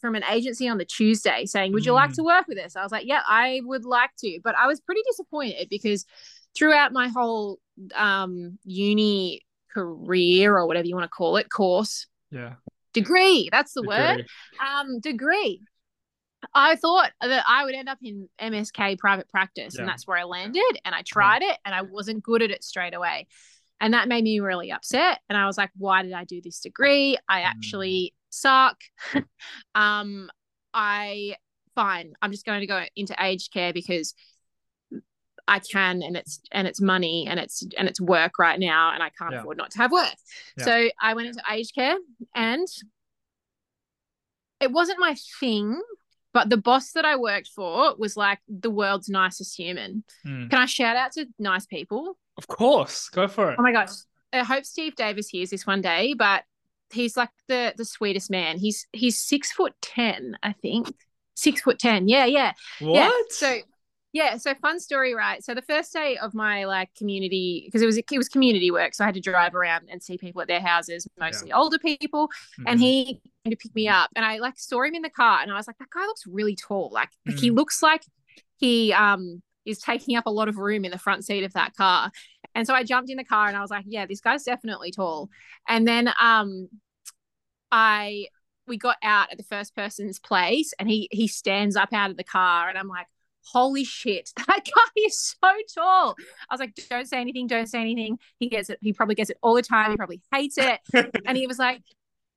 from 0.00 0.14
an 0.14 0.22
agency 0.30 0.68
on 0.68 0.78
the 0.78 0.84
Tuesday 0.84 1.44
saying, 1.46 1.72
Would 1.72 1.86
you 1.86 1.92
like 1.92 2.12
to 2.14 2.22
mm. 2.22 2.26
work 2.26 2.46
with 2.46 2.58
us? 2.58 2.76
I 2.76 2.82
was 2.82 2.92
like, 2.92 3.06
Yeah, 3.06 3.22
I 3.26 3.62
would 3.64 3.84
like 3.84 4.10
to. 4.18 4.38
But 4.44 4.54
I 4.56 4.66
was 4.66 4.80
pretty 4.80 5.02
disappointed 5.08 5.68
because 5.70 6.04
throughout 6.56 6.92
my 6.92 7.08
whole 7.08 7.58
um, 7.94 8.58
uni 8.64 9.42
career 9.72 10.56
or 10.56 10.66
whatever 10.66 10.86
you 10.86 10.94
want 10.94 11.04
to 11.04 11.08
call 11.08 11.36
it, 11.36 11.50
course. 11.50 12.06
Yeah. 12.30 12.54
Degree. 13.00 13.48
That's 13.50 13.72
the 13.72 13.82
degree. 13.82 13.96
word. 13.96 14.26
Um, 14.64 15.00
degree. 15.00 15.62
I 16.54 16.76
thought 16.76 17.10
that 17.20 17.44
I 17.48 17.64
would 17.64 17.74
end 17.74 17.88
up 17.88 17.98
in 18.02 18.28
MSK 18.40 18.98
private 18.98 19.28
practice, 19.28 19.74
yeah. 19.74 19.82
and 19.82 19.88
that's 19.88 20.06
where 20.06 20.16
I 20.16 20.24
landed. 20.24 20.62
And 20.84 20.94
I 20.94 21.02
tried 21.02 21.42
yeah. 21.42 21.52
it, 21.52 21.58
and 21.64 21.74
I 21.74 21.82
wasn't 21.82 22.22
good 22.22 22.42
at 22.42 22.50
it 22.50 22.62
straight 22.62 22.94
away. 22.94 23.26
And 23.80 23.94
that 23.94 24.08
made 24.08 24.24
me 24.24 24.40
really 24.40 24.72
upset. 24.72 25.20
And 25.28 25.38
I 25.38 25.46
was 25.46 25.56
like, 25.56 25.70
why 25.76 26.02
did 26.02 26.12
I 26.12 26.24
do 26.24 26.40
this 26.42 26.60
degree? 26.60 27.16
I 27.28 27.42
actually 27.42 28.12
mm. 28.14 28.26
suck. 28.30 28.76
um, 29.74 30.30
I 30.74 31.36
fine. 31.74 32.14
I'm 32.20 32.32
just 32.32 32.44
going 32.44 32.60
to 32.60 32.66
go 32.66 32.84
into 32.96 33.14
aged 33.20 33.52
care 33.52 33.72
because 33.72 34.14
I 35.48 35.58
can 35.58 36.02
and 36.02 36.16
it's 36.16 36.40
and 36.52 36.68
it's 36.68 36.80
money 36.80 37.26
and 37.28 37.40
it's 37.40 37.64
and 37.76 37.88
it's 37.88 38.00
work 38.00 38.38
right 38.38 38.58
now 38.58 38.92
and 38.92 39.02
I 39.02 39.10
can't 39.10 39.32
yeah. 39.32 39.40
afford 39.40 39.56
not 39.56 39.70
to 39.72 39.78
have 39.78 39.90
work. 39.90 40.14
Yeah. 40.56 40.64
So 40.64 40.88
I 41.00 41.14
went 41.14 41.28
into 41.28 41.42
aged 41.50 41.74
care 41.74 41.96
and 42.34 42.66
it 44.60 44.70
wasn't 44.72 45.00
my 45.00 45.14
thing, 45.40 45.80
but 46.32 46.50
the 46.50 46.56
boss 46.56 46.92
that 46.92 47.04
I 47.04 47.16
worked 47.16 47.48
for 47.48 47.94
was 47.96 48.16
like 48.16 48.38
the 48.48 48.70
world's 48.70 49.08
nicest 49.08 49.56
human. 49.56 50.04
Mm. 50.26 50.50
Can 50.50 50.60
I 50.60 50.66
shout 50.66 50.96
out 50.96 51.12
to 51.12 51.26
nice 51.38 51.66
people? 51.66 52.18
Of 52.36 52.46
course, 52.46 53.08
go 53.08 53.26
for 53.26 53.50
it. 53.50 53.56
Oh 53.58 53.62
my 53.62 53.72
gosh, 53.72 53.90
I 54.32 54.44
hope 54.44 54.64
Steve 54.64 54.94
Davis 54.96 55.28
hears 55.28 55.50
this 55.50 55.66
one 55.66 55.80
day, 55.80 56.14
but 56.14 56.44
he's 56.92 57.16
like 57.16 57.30
the 57.48 57.74
the 57.76 57.84
sweetest 57.84 58.30
man. 58.30 58.58
He's 58.58 58.86
he's 58.92 59.18
six 59.18 59.52
foot 59.52 59.74
ten, 59.80 60.36
I 60.42 60.52
think. 60.52 60.94
Six 61.34 61.60
foot 61.62 61.78
ten. 61.78 62.08
Yeah, 62.08 62.26
yeah. 62.26 62.52
What? 62.80 62.94
Yeah. 62.94 63.10
So 63.30 63.58
yeah, 64.12 64.38
so 64.38 64.54
fun 64.54 64.80
story, 64.80 65.14
right? 65.14 65.44
So 65.44 65.54
the 65.54 65.62
first 65.62 65.92
day 65.92 66.16
of 66.16 66.34
my 66.34 66.64
like 66.64 66.94
community, 66.96 67.64
because 67.66 67.82
it 67.82 67.86
was 67.86 67.98
it 67.98 68.06
was 68.16 68.28
community 68.28 68.70
work, 68.70 68.94
so 68.94 69.04
I 69.04 69.08
had 69.08 69.14
to 69.14 69.20
drive 69.20 69.54
around 69.54 69.88
and 69.90 70.02
see 70.02 70.16
people 70.16 70.40
at 70.40 70.48
their 70.48 70.60
houses, 70.60 71.06
mostly 71.18 71.50
yeah. 71.50 71.56
older 71.56 71.78
people. 71.78 72.28
Mm-hmm. 72.28 72.64
And 72.66 72.80
he 72.80 73.20
came 73.44 73.50
to 73.50 73.56
pick 73.56 73.74
me 73.74 73.86
up, 73.88 74.10
and 74.16 74.24
I 74.24 74.38
like 74.38 74.58
saw 74.58 74.82
him 74.82 74.94
in 74.94 75.02
the 75.02 75.10
car, 75.10 75.40
and 75.42 75.52
I 75.52 75.56
was 75.56 75.66
like, 75.66 75.78
that 75.78 75.90
guy 75.90 76.06
looks 76.06 76.26
really 76.26 76.56
tall. 76.56 76.90
Like, 76.92 77.10
mm-hmm. 77.10 77.32
like 77.32 77.40
he 77.40 77.50
mm. 77.50 77.56
looks 77.56 77.82
like 77.82 78.02
he 78.56 78.92
um 78.94 79.42
is 79.66 79.78
taking 79.78 80.16
up 80.16 80.26
a 80.26 80.30
lot 80.30 80.48
of 80.48 80.56
room 80.56 80.84
in 80.84 80.90
the 80.90 80.98
front 80.98 81.24
seat 81.24 81.44
of 81.44 81.52
that 81.52 81.74
car. 81.76 82.10
And 82.54 82.66
so 82.66 82.74
I 82.74 82.84
jumped 82.84 83.10
in 83.10 83.18
the 83.18 83.24
car 83.24 83.46
and 83.46 83.56
I 83.56 83.60
was 83.60 83.70
like, 83.70 83.84
yeah, 83.86 84.06
this 84.06 84.20
guy's 84.20 84.42
definitely 84.42 84.90
tall. 84.90 85.28
And 85.68 85.86
then 85.86 86.10
um 86.20 86.68
I 87.70 88.26
we 88.66 88.78
got 88.78 88.96
out 89.02 89.30
at 89.30 89.38
the 89.38 89.44
first 89.44 89.76
person's 89.76 90.18
place 90.18 90.72
and 90.78 90.88
he 90.88 91.08
he 91.10 91.28
stands 91.28 91.76
up 91.76 91.92
out 91.92 92.10
of 92.10 92.16
the 92.16 92.24
car 92.24 92.68
and 92.68 92.78
I'm 92.78 92.88
like, 92.88 93.06
holy 93.44 93.84
shit, 93.84 94.30
that 94.36 94.64
guy 94.64 95.02
is 95.06 95.36
so 95.40 95.52
tall. 95.74 96.16
I 96.48 96.54
was 96.54 96.60
like, 96.60 96.74
don't 96.90 97.06
say 97.06 97.20
anything, 97.20 97.46
don't 97.46 97.68
say 97.68 97.80
anything. 97.80 98.18
He 98.38 98.48
gets 98.48 98.70
it, 98.70 98.78
he 98.80 98.92
probably 98.92 99.14
gets 99.14 99.30
it 99.30 99.38
all 99.42 99.54
the 99.54 99.62
time. 99.62 99.90
He 99.90 99.96
probably 99.96 100.20
hates 100.32 100.58
it. 100.58 100.80
and 101.26 101.36
he 101.36 101.46
was 101.48 101.58
like, 101.58 101.82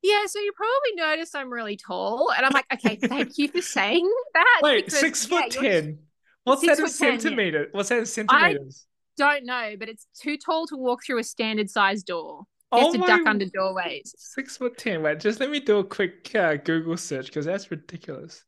yeah, 0.02 0.26
so 0.26 0.40
you 0.40 0.52
probably 0.56 0.96
noticed 0.96 1.36
I'm 1.36 1.52
really 1.52 1.76
tall. 1.76 2.32
And 2.36 2.44
I'm 2.44 2.52
like, 2.52 2.66
okay, 2.74 2.96
thank 2.96 3.38
you 3.38 3.48
for 3.48 3.62
saying 3.62 4.10
that. 4.34 4.60
Wait, 4.62 4.86
because, 4.86 5.00
six 5.00 5.26
foot 5.26 5.54
yeah, 5.54 5.80
10. 5.80 5.98
What's 6.44 6.66
that 6.66 6.78
in 6.78 6.88
centimeters? 6.88 7.68
What's 7.70 7.88
that 7.90 7.98
in 7.98 8.06
centimeters? 8.06 8.86
I 9.20 9.22
don't 9.22 9.46
know, 9.46 9.76
but 9.78 9.88
it's 9.88 10.06
too 10.20 10.36
tall 10.36 10.66
to 10.68 10.76
walk 10.76 11.04
through 11.04 11.20
a 11.20 11.24
standard 11.24 11.70
size 11.70 12.02
door. 12.02 12.42
You 12.72 12.78
oh 12.80 12.92
to 12.92 12.98
my... 12.98 13.06
duck 13.06 13.26
under 13.26 13.46
doorways. 13.46 14.14
Six 14.16 14.56
foot 14.56 14.78
ten. 14.78 15.02
Wait, 15.02 15.20
just 15.20 15.38
let 15.40 15.50
me 15.50 15.60
do 15.60 15.78
a 15.78 15.84
quick 15.84 16.34
uh, 16.34 16.54
Google 16.56 16.96
search 16.96 17.26
because 17.26 17.44
that's 17.44 17.70
ridiculous. 17.70 18.44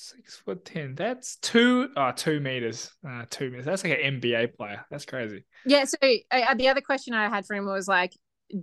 Six 0.00 0.36
foot 0.36 0.64
ten. 0.64 0.94
That's 0.94 1.36
two. 1.36 1.88
Oh, 1.96 2.12
two 2.14 2.38
meters. 2.38 2.90
Uh, 3.06 3.24
two 3.28 3.50
meters. 3.50 3.64
That's 3.64 3.82
like 3.82 3.98
an 3.98 4.20
NBA 4.20 4.54
player. 4.56 4.84
That's 4.90 5.04
crazy. 5.04 5.44
Yeah. 5.66 5.84
So 5.84 5.96
uh, 6.30 6.54
the 6.54 6.68
other 6.68 6.80
question 6.80 7.14
I 7.14 7.28
had 7.28 7.44
for 7.46 7.54
him 7.54 7.66
was 7.66 7.88
like, 7.88 8.12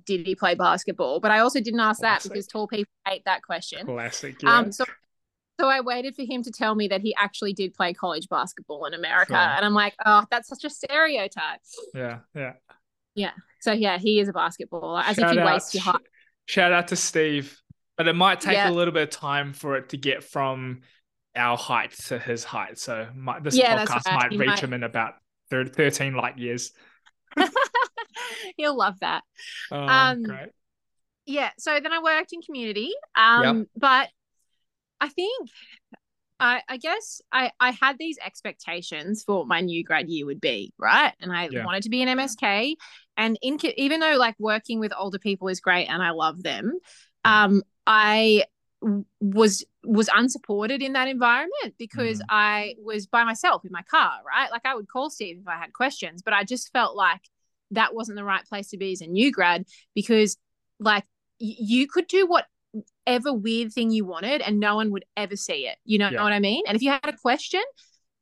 did 0.06 0.26
he 0.26 0.36
play 0.36 0.56
basketball? 0.56 1.20
But 1.20 1.32
I 1.32 1.40
also 1.40 1.60
didn't 1.60 1.82
ask 1.82 2.00
Classic. 2.00 2.24
that 2.24 2.34
because 2.34 2.48
tall 2.48 2.68
people 2.68 2.92
hate 3.06 3.24
that 3.26 3.44
question. 3.44 3.86
Classic. 3.86 4.42
Yeah. 4.42 4.58
Um. 4.58 4.72
So 4.72 4.86
so 5.60 5.68
I 5.68 5.82
waited 5.82 6.16
for 6.16 6.24
him 6.24 6.44
to 6.44 6.52
tell 6.52 6.76
me 6.76 6.88
that 6.90 7.02
he 7.02 7.16
actually 7.16 7.54
did 7.54 7.74
play 7.74 7.94
college 7.94 8.28
basketball 8.30 8.86
in 8.86 8.94
America. 8.94 9.34
Sure. 9.34 9.38
And 9.38 9.66
I'm 9.66 9.74
like, 9.74 9.96
oh, 10.06 10.26
that's 10.30 10.48
such 10.50 10.64
a 10.64 10.70
stereotype. 10.70 11.60
Yeah, 11.94 12.20
yeah. 12.34 12.54
Yeah. 13.16 13.32
So 13.62 13.72
yeah, 13.72 13.98
he 13.98 14.20
is 14.20 14.28
a 14.28 14.34
basketballer. 14.34 15.04
As 15.04 15.16
shout 15.16 15.32
if 15.32 15.32
he 15.34 15.40
out, 15.40 15.46
wastes 15.46 15.74
your 15.74 15.84
height. 15.84 16.02
Shout 16.46 16.72
out 16.72 16.90
to 16.90 16.96
Steve. 16.96 17.60
But 17.98 18.08
it 18.10 18.14
might 18.14 18.42
take 18.42 18.54
yeah. 18.54 18.70
a 18.70 18.72
little 18.72 18.94
bit 18.94 19.04
of 19.04 19.10
time 19.10 19.54
for 19.54 19.78
it 19.78 19.90
to 19.90 19.98
get 19.98 20.24
from 20.24 20.82
our 21.36 21.58
height 21.58 21.92
to 22.08 22.20
his 22.20 22.44
height. 22.44 22.78
So 22.78 23.08
my, 23.16 23.40
this 23.40 23.56
yeah, 23.56 23.86
podcast 23.86 24.06
right. 24.06 24.32
might 24.32 24.40
reach 24.40 24.48
might... 24.48 24.60
him 24.60 24.74
in 24.74 24.84
about 24.84 25.14
13 25.50 26.14
light 26.16 26.38
years. 26.38 26.72
He'll 28.58 28.78
love 28.78 29.00
that. 29.02 29.24
Oh, 29.72 29.78
um, 29.78 30.24
great. 30.24 30.50
Yeah. 31.26 31.50
So 31.58 31.80
then 31.80 31.92
I 31.92 32.02
worked 32.02 32.34
in 32.34 32.42
community. 32.42 32.92
Um, 33.16 33.60
yep. 33.60 33.68
but 33.76 34.10
I 35.02 35.10
think 35.10 35.50
I, 36.40 36.62
I 36.68 36.78
guess 36.78 37.22
I, 37.32 37.52
I 37.60 37.72
had 37.72 37.98
these 37.98 38.18
expectations 38.24 39.24
for 39.24 39.40
what 39.40 39.48
my 39.48 39.62
new 39.62 39.84
grad 39.84 40.10
year 40.10 40.26
would 40.26 40.42
be, 40.42 40.74
right? 40.78 41.14
And 41.20 41.32
I 41.32 41.50
yeah. 41.52 41.66
wanted 41.66 41.84
to 41.84 41.90
be 41.90 42.02
an 42.02 42.18
MSK. 42.18 42.76
And 43.18 43.38
in, 43.42 43.58
even 43.78 44.00
though 44.00 44.18
like 44.18 44.36
working 44.40 44.80
with 44.80 44.94
older 44.98 45.20
people 45.20 45.48
is 45.48 45.60
great 45.60 45.88
and 45.88 46.04
I 46.04 46.12
love 46.12 46.44
them, 46.44 46.78
um, 47.24 47.64
I 47.88 48.44
was 49.20 49.66
was 49.84 50.10
unsupported 50.14 50.82
in 50.82 50.94
that 50.94 51.08
environment 51.08 51.76
because 51.78 52.20
mm. 52.20 52.26
I 52.30 52.76
was 52.84 53.08
by 53.08 53.24
myself 53.24 53.64
in 53.66 53.72
my 53.72 53.82
car, 53.84 54.20
right? 54.26 54.52
Like 54.52 54.66
I 54.66 54.76
would 54.76 54.88
call 54.88 55.10
Steve 55.10 55.40
if 55.42 55.48
I 55.48 55.58
had 55.58 55.74
questions, 55.74 56.22
but 56.22 56.34
I 56.34 56.44
just 56.44 56.72
felt 56.72 56.96
like 56.96 57.22
that 57.72 57.96
wasn't 57.96 58.18
the 58.18 58.24
right 58.24 58.46
place 58.46 58.70
to 58.70 58.78
be 58.78 58.92
as 58.92 59.02
a 59.02 59.08
new 59.08 59.32
grad 59.32 59.66
because 59.96 60.38
like 60.80 61.04
you 61.40 61.88
could 61.88 62.08
do 62.08 62.28
whatever 62.28 63.34
weird 63.34 63.74
thing 63.74 63.92
you 63.92 64.06
wanted 64.06 64.42
and 64.42 64.60
no 64.60 64.76
one 64.76 64.92
would 64.92 65.06
ever 65.18 65.36
see 65.36 65.68
it. 65.68 65.78
You 65.84 65.98
know, 65.98 66.10
yeah. 66.10 66.18
know 66.18 66.24
what 66.24 66.34
I 66.34 66.40
mean? 66.40 66.64
And 66.68 66.76
if 66.76 66.82
you 66.82 66.92
had 66.92 67.08
a 67.08 67.18
question, 67.18 67.62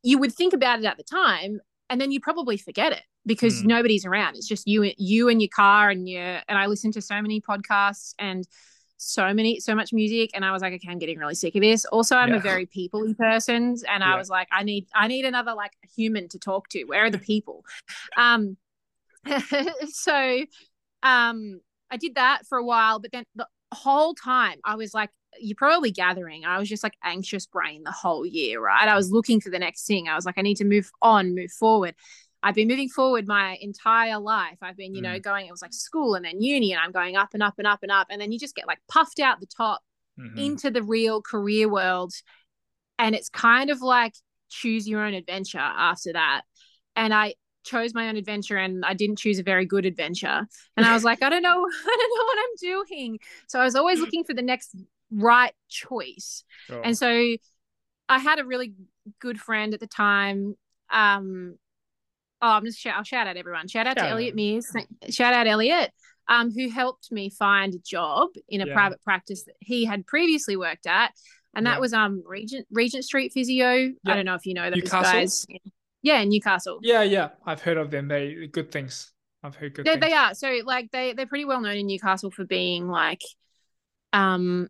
you 0.02 0.17
would 0.17 0.34
think 0.34 0.54
about 0.54 0.80
it 0.80 0.86
at 0.86 0.97
the 0.97 1.04
time 1.04 1.60
and 1.89 1.99
then 1.99 2.12
you 2.12 2.19
probably 2.19 2.58
forget 2.58 2.93
it 2.93 3.04
because 3.26 3.62
mm. 3.62 3.65
nobody's 3.65 4.06
around. 4.06 4.36
It's 4.36 4.47
just 4.47 4.67
you 4.67 4.91
you 4.97 5.30
and 5.30 5.41
your 5.41 5.49
car 5.54 5.89
and 5.89 6.08
your 6.08 6.39
and 6.47 6.58
I 6.58 6.67
listen 6.67 6.91
to 6.93 7.02
so 7.02 7.21
many 7.21 7.41
podcasts 7.41 8.13
and 8.17 8.47
so 8.98 9.34
many 9.34 9.60
so 9.60 9.76
much 9.76 9.92
music 9.92 10.32
and 10.34 10.46
I 10.46 10.52
was 10.52 10.62
like 10.62 10.74
okay 10.74 10.88
I'm 10.90 11.00
getting 11.00 11.20
really 11.20 11.36
sick 11.36 11.56
of 11.56 11.62
this. 11.62 11.86
Also 11.86 12.16
I'm 12.16 12.30
yeah. 12.30 12.38
a 12.38 12.40
very 12.40 12.66
peoply 12.66 13.18
person 13.18 13.76
and 13.90 14.02
yeah. 14.02 14.14
I 14.14 14.18
was 14.18 14.30
like 14.30 14.48
I 14.52 14.64
need 14.64 14.88
I 14.96 15.08
need 15.08 15.26
another 15.26 15.54
like 15.54 15.72
human 15.96 16.30
to 16.30 16.40
talk 16.40 16.70
to. 16.70 16.84
Where 16.86 17.06
are 17.06 17.10
the 17.10 17.20
people? 17.20 17.66
um 18.18 18.58
so 19.90 20.46
um 21.04 21.60
I 21.92 21.98
did 21.98 22.16
that 22.16 22.46
for 22.48 22.58
a 22.58 22.64
while 22.64 23.00
but 23.00 23.12
then 23.12 23.26
the 23.36 23.48
whole 23.74 24.14
time 24.14 24.60
I 24.64 24.76
was 24.76 24.94
like, 24.94 25.10
you're 25.40 25.56
probably 25.56 25.92
gathering. 25.92 26.46
I 26.46 26.60
was 26.60 26.70
just 26.70 26.84
like 26.84 26.94
anxious 27.04 27.46
brain 27.46 27.84
the 27.84 27.92
whole 27.92 28.26
year, 28.26 28.62
right? 28.62 28.88
I 28.88 28.96
was 28.96 29.12
looking 29.12 29.42
for 29.42 29.50
the 29.50 29.60
next 29.60 29.86
thing. 29.86 30.08
I 30.08 30.16
was 30.16 30.26
like, 30.26 30.38
I 30.38 30.42
need 30.42 30.58
to 30.58 30.66
move 30.66 30.92
on, 31.02 31.36
move 31.36 31.52
forward. 31.52 31.96
I've 32.44 32.56
been 32.56 32.68
moving 32.68 32.90
forward 32.90 33.28
my 33.28 33.58
entire 33.62 34.20
life. 34.20 34.58
I've 34.62 34.78
been, 34.78 34.94
you 34.94 35.02
mm. 35.02 35.06
know, 35.06 35.20
going, 35.20 35.48
it 35.48 35.52
was 35.52 35.62
like 35.62 35.74
school 35.74 36.16
and 36.16 36.26
then 36.26 36.42
uni, 36.42 36.74
and 36.74 36.82
I'm 36.82 36.92
going 36.92 37.16
up 37.16 37.30
and 37.34 37.42
up 37.42 37.56
and 37.58 37.66
up 37.66 37.80
and 37.82 37.92
up. 37.92 38.08
And 38.10 38.22
then 38.22 38.32
you 38.32 38.40
just 38.40 38.56
get 38.56 38.68
like 38.68 38.80
puffed 38.92 39.20
out 39.20 39.40
the 39.40 39.48
top 39.48 39.82
mm-hmm. 40.20 40.38
into 40.38 40.70
the 40.70 40.84
real 40.84 41.22
career 41.22 41.70
world. 41.70 42.14
And 43.00 43.16
it's 43.16 43.30
kind 43.30 43.70
of 43.70 43.82
like 43.82 44.14
choose 44.50 44.88
your 44.88 45.04
own 45.04 45.14
adventure 45.14 45.58
after 45.58 46.14
that. 46.14 46.42
And 46.96 47.14
I, 47.14 47.34
chose 47.64 47.94
my 47.94 48.10
own 48.10 48.18
adventure 48.18 48.58
and 48.58 48.86
I 48.86 48.94
didn't 48.94 49.18
choose 49.18 49.40
a 49.40 49.44
very 49.44 49.66
good 49.66 49.86
adventure. 49.86 50.46
And 50.78 50.86
I 50.86 50.94
was 50.94 51.04
like, 51.04 51.24
I 51.24 51.30
don't 51.30 51.42
know, 51.42 51.50
I 51.88 51.98
don't 51.98 52.20
know 52.20 52.26
what 52.26 52.38
I'm 52.40 52.86
doing. 52.86 53.20
So 53.48 53.60
I 53.60 53.64
was 53.64 53.76
always 53.76 54.00
looking 54.02 54.24
for 54.24 54.34
the 54.34 54.42
next 54.42 54.76
right 55.12 55.54
choice. 55.70 56.44
Sure. 56.68 56.82
And 56.84 56.98
so 56.98 57.08
I 58.10 58.20
had 58.20 58.40
a 58.40 58.46
really 58.46 58.74
good 59.20 59.40
friend 59.40 59.74
at 59.74 59.80
the 59.80 59.88
time. 59.88 60.56
Um, 60.92 61.58
oh, 62.44 62.50
I'm 62.50 62.66
just 62.66 62.80
shout, 62.80 62.96
I'll 62.98 63.04
shout 63.04 63.26
out 63.26 63.38
everyone. 63.38 63.68
Shout 63.68 63.88
out 63.88 63.98
shout 63.98 64.06
to 64.06 64.10
out. 64.10 64.12
Elliot 64.12 64.36
Mears. 64.36 64.72
Shout 65.10 65.34
out 65.34 65.48
Elliot, 65.48 65.92
um, 66.28 66.52
who 66.52 66.70
helped 66.70 67.12
me 67.12 67.30
find 67.30 67.74
a 67.74 67.80
job 67.80 68.30
in 68.50 68.62
a 68.62 68.68
yeah. 68.68 68.74
private 68.74 69.02
practice 69.04 69.46
that 69.46 69.56
he 69.60 69.86
had 69.86 70.06
previously 70.06 70.58
worked 70.58 70.86
at, 70.86 71.14
and 71.56 71.66
that 71.66 71.76
yeah. 71.76 71.80
was 71.80 71.94
um 71.94 72.22
Regent 72.28 72.68
Regent 72.70 73.06
Street 73.06 73.32
Physio. 73.34 73.72
Yeah. 73.72 73.92
I 74.06 74.16
don't 74.16 74.26
know 74.26 74.36
if 74.36 74.46
you 74.46 74.54
know 74.54 74.70
those 74.70 74.84
Newcastle? 74.84 75.02
guys. 75.02 75.46
Yeah, 76.02 76.24
Newcastle. 76.26 76.80
Yeah, 76.82 77.04
yeah, 77.04 77.30
I've 77.46 77.62
heard 77.62 77.78
of 77.78 77.90
them. 77.90 78.10
They 78.10 78.48
good 78.52 78.72
things. 78.72 79.12
I've 79.42 79.56
heard 79.56 79.74
good. 79.74 79.86
Yeah, 79.86 79.94
things. 79.94 80.06
they 80.06 80.14
are. 80.14 80.34
So 80.34 80.60
like 80.66 80.92
they 80.92 81.14
they're 81.14 81.28
pretty 81.28 81.46
well 81.46 81.62
known 81.62 81.78
in 81.78 81.88
Newcastle 81.88 82.30
for 82.30 82.44
being 82.44 82.90
like, 82.90 83.22
um, 84.12 84.68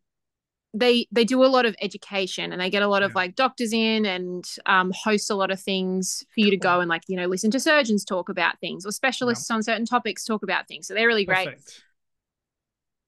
they 0.74 1.08
they 1.12 1.24
do 1.24 1.44
a 1.44 1.46
lot 1.46 1.66
of 1.66 1.76
education 1.82 2.52
and 2.52 2.60
they 2.60 2.70
get 2.70 2.82
a 2.82 2.88
lot 2.88 3.04
of 3.04 3.14
like 3.14 3.36
doctors 3.36 3.74
in 3.74 4.06
and 4.06 4.44
um, 4.66 4.92
host 4.96 5.30
a 5.30 5.36
lot 5.36 5.52
of 5.52 5.60
things 5.60 6.24
for 6.34 6.40
you 6.40 6.50
to 6.50 6.58
go 6.58 6.80
and 6.80 6.90
like 6.90 7.04
you 7.08 7.16
know 7.16 7.28
listen 7.28 7.52
to 7.52 7.60
surgeons 7.60 8.04
talk 8.04 8.28
about 8.28 8.60
things 8.60 8.86
or 8.86 8.92
specialists 8.92 9.48
yeah. 9.50 9.56
on 9.56 9.64
certain 9.64 9.86
topics 9.86 10.26
talk 10.26 10.42
about 10.42 10.68
things. 10.68 10.88
So 10.88 10.94
they're 10.94 11.08
really 11.08 11.26
great. 11.26 11.46
Perfect. 11.46 11.84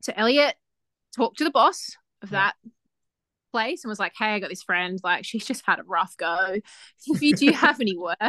so 0.01 0.13
elliot 0.15 0.55
talked 1.15 1.39
to 1.39 1.43
the 1.43 1.51
boss 1.51 1.91
of 2.21 2.31
yeah. 2.31 2.51
that 2.51 2.55
place 3.51 3.83
and 3.83 3.89
was 3.89 3.99
like 3.99 4.13
hey 4.17 4.27
i 4.27 4.39
got 4.39 4.49
this 4.49 4.63
friend. 4.63 4.99
Like 5.03 5.25
she's 5.25 5.45
just 5.45 5.63
had 5.65 5.79
a 5.79 5.83
rough 5.83 6.15
go. 6.17 6.57
If 7.07 7.21
you 7.21 7.35
do 7.35 7.51
have 7.51 7.81
any 7.81 7.97
work. 7.97 8.17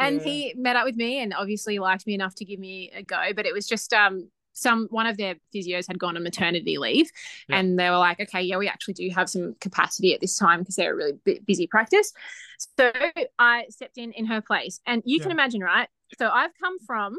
And 0.00 0.22
he 0.22 0.54
met 0.56 0.76
up 0.76 0.84
with 0.84 0.94
me 0.94 1.20
and 1.20 1.34
obviously 1.34 1.80
liked 1.80 2.06
me 2.06 2.14
enough 2.14 2.36
to 2.36 2.44
give 2.44 2.60
me 2.60 2.92
a 2.94 3.02
go 3.02 3.32
but 3.34 3.46
it 3.46 3.52
was 3.52 3.66
just 3.66 3.92
um 3.92 4.30
some 4.58 4.88
one 4.90 5.06
of 5.06 5.16
their 5.16 5.36
physios 5.54 5.86
had 5.86 5.98
gone 5.98 6.16
on 6.16 6.22
maternity 6.22 6.78
leave 6.78 7.10
yeah. 7.48 7.58
and 7.58 7.78
they 7.78 7.88
were 7.90 7.98
like 7.98 8.20
okay 8.20 8.42
yeah 8.42 8.56
we 8.56 8.68
actually 8.68 8.94
do 8.94 9.08
have 9.10 9.28
some 9.28 9.54
capacity 9.60 10.14
at 10.14 10.20
this 10.20 10.36
time 10.36 10.60
because 10.60 10.76
they're 10.76 10.92
a 10.92 10.96
really 10.96 11.40
busy 11.46 11.66
practice 11.66 12.12
so 12.78 12.90
i 13.38 13.64
stepped 13.70 13.98
in 13.98 14.12
in 14.12 14.26
her 14.26 14.40
place 14.40 14.80
and 14.86 15.02
you 15.04 15.18
yeah. 15.18 15.22
can 15.22 15.32
imagine 15.32 15.60
right 15.60 15.88
so 16.18 16.28
i've 16.28 16.52
come 16.60 16.78
from 16.80 17.16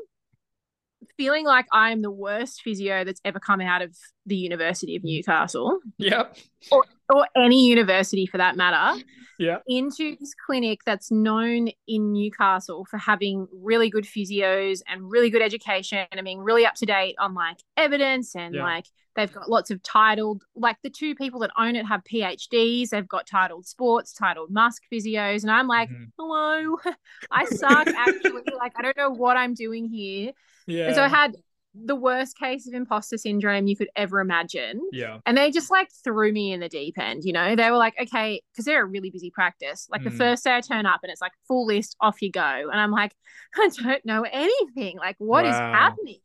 feeling 1.18 1.46
like 1.46 1.66
i'm 1.72 2.02
the 2.02 2.12
worst 2.12 2.62
physio 2.62 3.04
that's 3.04 3.22
ever 3.26 3.40
come 3.40 3.62
out 3.62 3.82
of 3.82 3.96
the 4.26 4.36
university 4.36 4.96
of 4.96 5.04
newcastle 5.04 5.80
yep 5.98 6.38
or, 6.72 6.84
or 7.14 7.28
any 7.36 7.68
university 7.68 8.26
for 8.26 8.38
that 8.38 8.56
matter 8.56 9.02
yeah. 9.40 9.60
into 9.68 10.18
this 10.20 10.34
clinic 10.46 10.82
that's 10.86 11.10
known 11.10 11.70
in 11.88 12.12
Newcastle 12.12 12.86
for 12.86 12.98
having 12.98 13.48
really 13.54 13.90
good 13.90 14.04
physios 14.04 14.82
and 14.86 15.10
really 15.10 15.30
good 15.30 15.42
education 15.42 16.06
and 16.12 16.24
being 16.24 16.42
really 16.42 16.66
up 16.66 16.76
to 16.76 16.86
date 16.86 17.16
on 17.18 17.34
like 17.34 17.58
evidence 17.78 18.36
and 18.36 18.54
yeah. 18.54 18.64
like 18.64 18.86
they've 19.16 19.32
got 19.32 19.50
lots 19.50 19.72
of 19.72 19.82
titled 19.82 20.44
like 20.56 20.76
the 20.84 20.90
two 20.90 21.16
people 21.16 21.40
that 21.40 21.52
own 21.58 21.76
it 21.76 21.86
have 21.86 22.02
PhDs. 22.04 22.90
They've 22.90 23.08
got 23.08 23.26
titled 23.26 23.66
sports, 23.66 24.14
titled 24.14 24.52
Musk 24.52 24.84
physios, 24.92 25.44
and 25.44 25.52
I'm 25.52 25.68
like, 25.68 25.90
mm-hmm. 25.90 26.04
hello, 26.20 26.78
I 27.32 27.46
suck 27.46 27.88
actually. 27.88 28.44
like 28.58 28.74
I 28.78 28.82
don't 28.82 28.98
know 28.98 29.12
what 29.12 29.38
I'm 29.38 29.54
doing 29.54 29.88
here. 29.88 30.34
Yeah. 30.70 30.88
And 30.88 30.96
so 30.96 31.04
I 31.04 31.08
had 31.08 31.36
the 31.76 31.96
worst 31.96 32.38
case 32.38 32.68
of 32.68 32.74
imposter 32.74 33.18
syndrome 33.18 33.68
you 33.68 33.76
could 33.76 33.90
ever 33.96 34.20
imagine. 34.20 34.82
Yeah. 34.92 35.20
And 35.26 35.38
they 35.38 35.52
just 35.52 35.70
like 35.70 35.90
threw 36.04 36.32
me 36.32 36.52
in 36.52 36.60
the 36.60 36.70
deep 36.70 36.98
end, 36.98 37.24
you 37.24 37.34
know? 37.34 37.56
They 37.56 37.70
were 37.70 37.78
like, 37.78 37.96
okay, 38.02 38.42
because 38.52 38.66
they're 38.66 38.84
a 38.84 38.88
really 38.88 39.10
busy 39.10 39.30
practice. 39.30 39.88
Like 39.90 40.02
mm. 40.02 40.06
the 40.06 40.12
first 40.12 40.44
day 40.44 40.56
I 40.56 40.62
turn 40.62 40.86
up 40.86 41.02
and 41.04 41.12
it's 41.12 41.22
like 41.22 41.34
full 41.48 41.66
list, 41.66 41.96
off 42.02 42.22
you 42.22 42.32
go. 42.32 42.42
And 42.42 42.80
I'm 42.80 42.92
like, 42.92 43.14
I 43.56 43.70
don't 43.70 44.06
know 44.06 44.26
anything. 44.32 44.98
Like, 44.98 45.16
what 45.20 45.46
wow. 45.46 45.52
is 45.52 45.56
happening? 45.56 46.20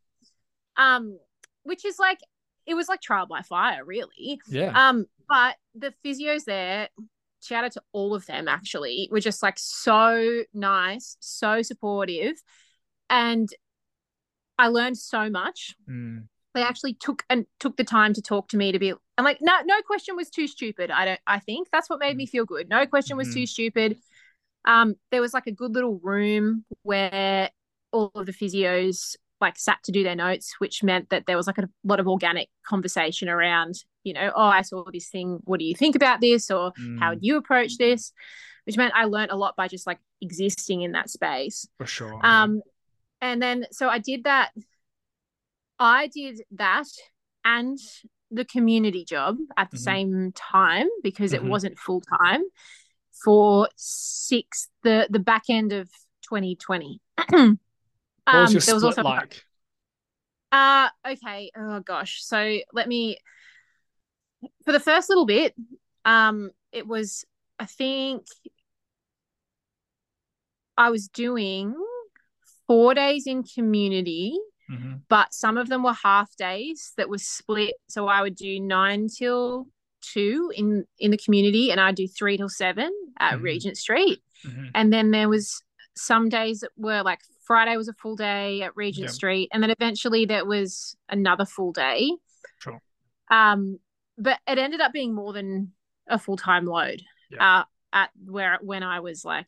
Um, 0.76 1.18
which 1.62 1.84
is 1.84 1.98
like, 1.98 2.18
it 2.66 2.74
was 2.74 2.88
like 2.88 3.00
trial 3.00 3.26
by 3.26 3.42
fire, 3.42 3.84
really. 3.84 4.40
Yeah. 4.48 4.72
Um, 4.74 5.06
but 5.28 5.56
the 5.74 5.92
physios 6.04 6.44
there, 6.44 6.88
shout 7.42 7.64
out 7.64 7.72
to 7.72 7.82
all 7.92 8.14
of 8.14 8.24
them 8.26 8.48
actually, 8.48 9.08
were 9.10 9.20
just 9.20 9.42
like 9.42 9.58
so 9.58 10.42
nice, 10.54 11.16
so 11.20 11.60
supportive. 11.62 12.34
And 13.10 13.48
I 14.58 14.68
learned 14.68 14.98
so 14.98 15.28
much. 15.30 15.74
Mm. 15.88 16.24
They 16.54 16.62
actually 16.62 16.94
took 16.94 17.24
and 17.28 17.46
took 17.58 17.76
the 17.76 17.84
time 17.84 18.12
to 18.14 18.22
talk 18.22 18.48
to 18.48 18.56
me 18.56 18.72
to 18.72 18.78
be 18.78 18.92
I'm 19.16 19.24
like, 19.24 19.38
no, 19.40 19.52
no 19.64 19.80
question 19.82 20.16
was 20.16 20.30
too 20.30 20.46
stupid. 20.46 20.90
I 20.90 21.04
don't 21.04 21.20
I 21.26 21.40
think 21.40 21.68
that's 21.72 21.90
what 21.90 21.98
made 21.98 22.16
me 22.16 22.26
mm. 22.26 22.30
feel 22.30 22.44
good. 22.44 22.68
No 22.68 22.86
question 22.86 23.16
was 23.16 23.32
too 23.34 23.46
stupid. 23.46 23.98
Um, 24.64 24.94
there 25.10 25.20
was 25.20 25.34
like 25.34 25.46
a 25.46 25.52
good 25.52 25.74
little 25.74 26.00
room 26.02 26.64
where 26.82 27.50
all 27.92 28.10
of 28.14 28.26
the 28.26 28.32
physios 28.32 29.16
like 29.40 29.58
sat 29.58 29.82
to 29.84 29.92
do 29.92 30.02
their 30.02 30.16
notes, 30.16 30.54
which 30.58 30.82
meant 30.82 31.10
that 31.10 31.26
there 31.26 31.36
was 31.36 31.46
like 31.46 31.58
a 31.58 31.68
lot 31.84 32.00
of 32.00 32.08
organic 32.08 32.48
conversation 32.66 33.28
around, 33.28 33.74
you 34.02 34.14
know, 34.14 34.32
oh, 34.34 34.42
I 34.42 34.62
saw 34.62 34.84
this 34.90 35.08
thing. 35.08 35.40
What 35.44 35.58
do 35.60 35.66
you 35.66 35.74
think 35.74 35.96
about 35.96 36.20
this? 36.20 36.50
Or 36.50 36.72
mm. 36.72 36.98
how 36.98 37.10
would 37.10 37.22
you 37.22 37.36
approach 37.36 37.76
this? 37.76 38.12
Which 38.64 38.76
meant 38.76 38.94
I 38.96 39.04
learned 39.04 39.30
a 39.30 39.36
lot 39.36 39.54
by 39.56 39.68
just 39.68 39.86
like 39.86 39.98
existing 40.22 40.82
in 40.82 40.92
that 40.92 41.10
space. 41.10 41.68
For 41.78 41.86
sure. 41.86 42.18
Um, 42.22 42.62
and 43.24 43.40
then 43.40 43.66
so 43.72 43.88
I 43.88 43.98
did 43.98 44.24
that. 44.24 44.50
I 45.78 46.08
did 46.08 46.42
that 46.52 46.86
and 47.44 47.78
the 48.30 48.44
community 48.44 49.04
job 49.04 49.38
at 49.56 49.70
the 49.70 49.76
mm-hmm. 49.76 49.84
same 49.84 50.32
time 50.32 50.88
because 51.02 51.32
mm-hmm. 51.32 51.46
it 51.46 51.48
wasn't 51.48 51.78
full 51.78 52.02
time 52.02 52.42
for 53.24 53.68
six 53.76 54.68
the 54.82 55.08
the 55.10 55.18
back 55.18 55.44
end 55.48 55.72
of 55.72 55.88
2020. 56.28 57.00
um, 57.32 57.58
what 58.24 58.40
was 58.42 58.52
your 58.52 58.60
there 58.60 58.74
was 58.74 58.84
also 58.84 59.02
like? 59.02 59.44
Uh 60.52 60.88
okay. 61.06 61.50
Oh 61.56 61.80
gosh. 61.80 62.22
So 62.22 62.58
let 62.74 62.86
me 62.86 63.16
for 64.66 64.72
the 64.72 64.80
first 64.80 65.08
little 65.08 65.26
bit, 65.26 65.54
um, 66.04 66.50
it 66.72 66.86
was 66.86 67.24
I 67.58 67.64
think 67.64 68.26
I 70.76 70.90
was 70.90 71.08
doing 71.08 71.74
four 72.66 72.94
days 72.94 73.26
in 73.26 73.42
community, 73.42 74.38
mm-hmm. 74.70 74.94
but 75.08 75.32
some 75.34 75.56
of 75.56 75.68
them 75.68 75.82
were 75.82 75.94
half 75.94 76.34
days 76.36 76.92
that 76.96 77.08
were 77.08 77.18
split. 77.18 77.74
So 77.88 78.08
I 78.08 78.22
would 78.22 78.36
do 78.36 78.60
nine 78.60 79.08
till 79.08 79.66
two 80.00 80.52
in 80.54 80.84
in 80.98 81.10
the 81.10 81.18
community, 81.18 81.70
and 81.70 81.80
I'd 81.80 81.94
do 81.94 82.08
three 82.08 82.36
till 82.36 82.48
seven 82.48 82.92
at 83.18 83.34
mm-hmm. 83.34 83.44
Regent 83.44 83.76
Street. 83.76 84.20
Mm-hmm. 84.46 84.66
And 84.74 84.92
then 84.92 85.10
there 85.10 85.28
was 85.28 85.62
some 85.96 86.28
days 86.28 86.60
that 86.60 86.70
were 86.76 87.02
like 87.02 87.20
Friday 87.46 87.76
was 87.76 87.88
a 87.88 87.94
full 87.94 88.16
day 88.16 88.62
at 88.62 88.76
Regent 88.76 89.10
Street, 89.10 89.48
and 89.52 89.62
then 89.62 89.70
eventually 89.70 90.24
there 90.26 90.44
was 90.44 90.96
another 91.08 91.44
full 91.44 91.72
day. 91.72 92.10
Sure. 92.58 92.80
Um, 93.30 93.78
but 94.16 94.38
it 94.46 94.58
ended 94.58 94.80
up 94.80 94.92
being 94.92 95.14
more 95.14 95.32
than 95.32 95.72
a 96.08 96.18
full 96.18 96.36
time 96.36 96.66
load. 96.66 97.02
Yeah. 97.30 97.60
Uh, 97.60 97.64
at 97.94 98.10
where 98.26 98.58
when 98.60 98.82
I 98.82 99.00
was 99.00 99.24
like 99.24 99.46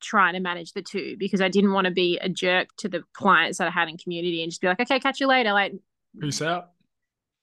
trying 0.00 0.34
to 0.34 0.40
manage 0.40 0.72
the 0.72 0.82
two 0.82 1.16
because 1.18 1.40
I 1.40 1.48
didn't 1.48 1.72
want 1.72 1.86
to 1.86 1.90
be 1.90 2.18
a 2.18 2.28
jerk 2.28 2.68
to 2.78 2.88
the 2.88 3.02
clients 3.12 3.58
that 3.58 3.68
I 3.68 3.70
had 3.70 3.88
in 3.88 3.96
community 3.96 4.42
and 4.42 4.50
just 4.50 4.60
be 4.60 4.68
like, 4.68 4.80
okay, 4.80 5.00
catch 5.00 5.20
you 5.20 5.26
later. 5.26 5.52
Like, 5.52 5.72
peace 6.20 6.42
out. 6.42 6.70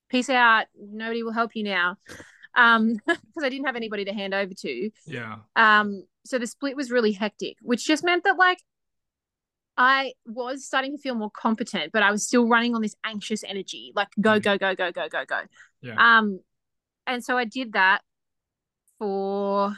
Peace 0.10 0.30
out. 0.30 0.66
Nobody 0.80 1.24
will 1.24 1.32
help 1.32 1.56
you 1.56 1.64
now. 1.64 1.98
Um, 2.56 2.94
because 3.08 3.44
I 3.44 3.50
didn't 3.50 3.66
have 3.66 3.76
anybody 3.76 4.06
to 4.06 4.14
hand 4.14 4.34
over 4.34 4.54
to. 4.54 4.90
Yeah. 5.06 5.38
Um, 5.56 6.06
so 6.26 6.40
the 6.40 6.48
split 6.48 6.76
was 6.76 6.92
really 6.92 7.12
hectic, 7.12 7.58
which 7.62 7.86
just 7.86 8.04
meant 8.04 8.24
that 8.24 8.38
like 8.38 8.60
I 9.78 10.14
was 10.26 10.66
starting 10.66 10.96
to 10.96 11.02
feel 11.02 11.16
more 11.16 11.30
competent, 11.30 11.92
but 11.92 12.02
I 12.02 12.12
was 12.12 12.26
still 12.26 12.48
running 12.48 12.76
on 12.76 12.82
this 12.82 12.96
anxious 13.04 13.44
energy, 13.44 13.92
like 13.96 14.08
go, 14.20 14.40
go, 14.40 14.58
go, 14.58 14.74
go, 14.74 14.92
go, 14.92 15.10
go, 15.10 15.26
go. 15.26 15.42
Yeah. 15.82 15.96
Um, 15.98 16.40
and 17.06 17.24
so 17.24 17.38
I 17.38 17.46
did 17.46 17.74
that 17.74 18.02
for 18.98 19.76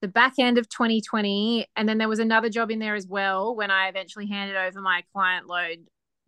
the 0.00 0.08
back 0.08 0.34
end 0.38 0.58
of 0.58 0.68
2020 0.68 1.66
and 1.76 1.88
then 1.88 1.98
there 1.98 2.08
was 2.08 2.18
another 2.18 2.48
job 2.48 2.70
in 2.70 2.78
there 2.78 2.94
as 2.94 3.06
well 3.06 3.54
when 3.54 3.70
i 3.70 3.88
eventually 3.88 4.26
handed 4.26 4.56
over 4.56 4.80
my 4.80 5.02
client 5.12 5.46
load 5.46 5.78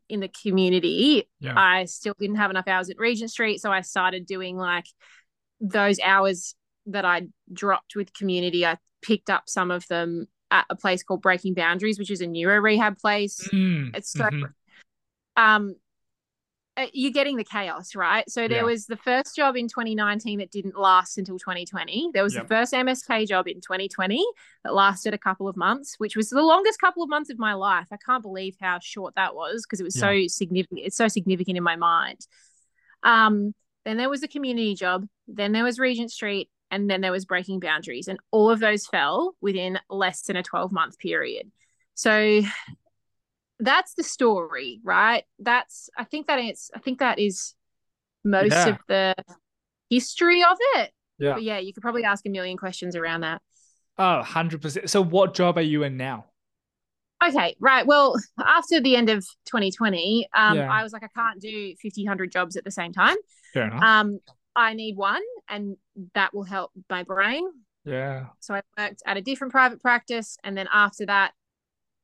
in 0.08 0.20
the 0.20 0.30
community 0.42 1.28
yeah. 1.40 1.54
i 1.56 1.84
still 1.84 2.14
didn't 2.18 2.36
have 2.36 2.50
enough 2.50 2.66
hours 2.66 2.90
at 2.90 2.98
regent 2.98 3.30
street 3.30 3.60
so 3.60 3.70
i 3.70 3.80
started 3.80 4.26
doing 4.26 4.56
like 4.56 4.86
those 5.60 6.00
hours 6.00 6.54
that 6.86 7.04
i 7.04 7.22
dropped 7.52 7.94
with 7.94 8.12
community 8.12 8.66
i 8.66 8.76
picked 9.02 9.30
up 9.30 9.44
some 9.46 9.70
of 9.70 9.86
them 9.88 10.26
at 10.50 10.66
a 10.68 10.74
place 10.74 11.02
called 11.02 11.22
breaking 11.22 11.54
boundaries 11.54 11.98
which 11.98 12.10
is 12.10 12.20
a 12.20 12.26
neuro 12.26 12.58
rehab 12.58 12.98
place 12.98 13.48
mm. 13.52 13.88
it's 13.94 14.12
so 14.12 14.24
mm-hmm. 14.24 14.44
um 15.36 15.74
you're 16.92 17.12
getting 17.12 17.36
the 17.36 17.44
chaos, 17.44 17.94
right? 17.94 18.28
So 18.30 18.48
there 18.48 18.58
yeah. 18.58 18.62
was 18.64 18.86
the 18.86 18.96
first 18.96 19.36
job 19.36 19.56
in 19.56 19.68
2019 19.68 20.38
that 20.38 20.50
didn't 20.50 20.78
last 20.78 21.18
until 21.18 21.38
2020. 21.38 22.10
There 22.12 22.22
was 22.22 22.34
yep. 22.34 22.44
the 22.44 22.48
first 22.48 22.72
MSK 22.72 23.28
job 23.28 23.48
in 23.48 23.60
2020 23.60 24.24
that 24.64 24.74
lasted 24.74 25.14
a 25.14 25.18
couple 25.18 25.48
of 25.48 25.56
months, 25.56 25.94
which 25.98 26.16
was 26.16 26.30
the 26.30 26.42
longest 26.42 26.80
couple 26.80 27.02
of 27.02 27.08
months 27.08 27.30
of 27.30 27.38
my 27.38 27.54
life. 27.54 27.88
I 27.92 27.96
can't 27.96 28.22
believe 28.22 28.56
how 28.60 28.78
short 28.82 29.14
that 29.16 29.34
was 29.34 29.64
because 29.64 29.80
it 29.80 29.84
was 29.84 29.96
yeah. 29.96 30.00
so 30.00 30.26
significant. 30.28 30.80
It's 30.84 30.96
so 30.96 31.08
significant 31.08 31.56
in 31.56 31.62
my 31.62 31.76
mind. 31.76 32.26
Um, 33.02 33.54
then 33.84 33.96
there 33.96 34.10
was 34.10 34.22
a 34.22 34.28
community 34.28 34.74
job. 34.74 35.06
Then 35.26 35.52
there 35.52 35.64
was 35.64 35.78
Regent 35.78 36.10
Street, 36.10 36.50
and 36.70 36.88
then 36.88 37.00
there 37.00 37.12
was 37.12 37.24
Breaking 37.24 37.60
Boundaries, 37.60 38.08
and 38.08 38.18
all 38.30 38.50
of 38.50 38.60
those 38.60 38.86
fell 38.86 39.34
within 39.40 39.78
less 39.88 40.22
than 40.22 40.36
a 40.36 40.42
12 40.42 40.72
month 40.72 40.98
period. 40.98 41.50
So 41.94 42.42
that's 43.60 43.94
the 43.94 44.02
story, 44.02 44.80
right? 44.84 45.24
That's 45.38 45.88
I 45.96 46.04
think 46.04 46.26
that 46.26 46.38
it's 46.38 46.70
I 46.74 46.78
think 46.78 46.98
that 47.00 47.18
is 47.18 47.54
most 48.24 48.52
Yeah. 48.52 48.68
of 48.70 48.78
the 48.88 49.14
history 49.88 50.42
of 50.42 50.56
it. 50.76 50.90
Yeah. 51.18 51.34
But 51.34 51.42
yeah, 51.42 51.58
you 51.58 51.72
could 51.72 51.82
probably 51.82 52.04
ask 52.04 52.24
a 52.26 52.30
million 52.30 52.56
questions 52.56 52.96
around 52.96 53.22
that. 53.22 53.42
Oh, 53.98 54.22
100%. 54.24 54.88
So 54.88 55.02
what 55.02 55.34
job 55.34 55.58
are 55.58 55.62
you 55.62 55.82
in 55.82 55.96
now? 55.96 56.26
Okay, 57.26 57.54
right. 57.60 57.86
Well, 57.86 58.16
after 58.38 58.80
the 58.80 58.96
end 58.96 59.10
of 59.10 59.26
2020, 59.44 60.26
um, 60.34 60.56
Yeah. 60.56 60.72
I 60.72 60.82
was 60.82 60.92
like, 60.94 61.02
I 61.04 61.08
can't 61.14 61.38
do 61.38 61.74
50, 61.82 62.04
100 62.04 62.32
jobs 62.32 62.56
at 62.56 62.64
the 62.64 62.70
same 62.70 62.92
time. 62.94 63.16
Fair 63.52 63.64
enough. 63.66 63.82
Um, 63.82 64.20
I 64.56 64.72
need 64.72 64.96
one, 64.96 65.20
and 65.48 65.76
that 66.14 66.32
will 66.32 66.44
help 66.44 66.72
my 66.88 67.02
brain. 67.02 67.44
yeah. 67.84 68.26
So 68.40 68.54
I 68.54 68.62
worked 68.78 69.02
at 69.06 69.16
a 69.18 69.20
different 69.20 69.52
private 69.52 69.80
practice, 69.82 70.38
and 70.44 70.56
then 70.56 70.66
after 70.72 71.04
that, 71.06 71.32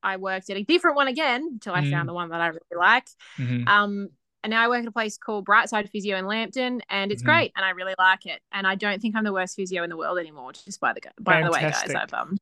I 0.06 0.16
worked 0.16 0.48
at 0.50 0.56
a 0.56 0.62
different 0.62 0.96
one 0.96 1.08
again 1.08 1.42
until 1.54 1.74
I 1.74 1.82
Mm. 1.82 1.90
found 1.90 2.08
the 2.08 2.14
one 2.14 2.30
that 2.30 2.40
I 2.40 2.46
really 2.48 2.76
like. 2.78 3.08
Mhm. 3.38 3.68
Um, 3.68 4.08
and 4.42 4.50
now 4.52 4.62
I 4.62 4.68
work 4.68 4.82
at 4.82 4.86
a 4.86 4.92
place 4.92 5.18
called 5.18 5.44
Brightside 5.44 5.90
Physio 5.90 6.16
in 6.16 6.26
Lambton, 6.26 6.80
and 6.88 7.10
it's 7.10 7.22
Mhm. 7.22 7.26
great, 7.26 7.52
and 7.56 7.64
I 7.64 7.70
really 7.70 7.94
like 7.98 8.26
it. 8.26 8.40
And 8.52 8.66
I 8.66 8.76
don't 8.76 9.02
think 9.02 9.16
I'm 9.16 9.24
the 9.24 9.32
worst 9.32 9.56
physio 9.56 9.82
in 9.82 9.90
the 9.90 9.96
world 9.96 10.18
anymore. 10.18 10.52
Just 10.52 10.80
by 10.80 10.92
the 10.92 11.00
by 11.20 11.42
the 11.42 11.50
way, 11.50 11.60
guys, 11.62 11.94
I've 11.94 12.14
um 12.14 12.38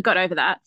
got 0.00 0.16
over 0.16 0.36
that. 0.36 0.60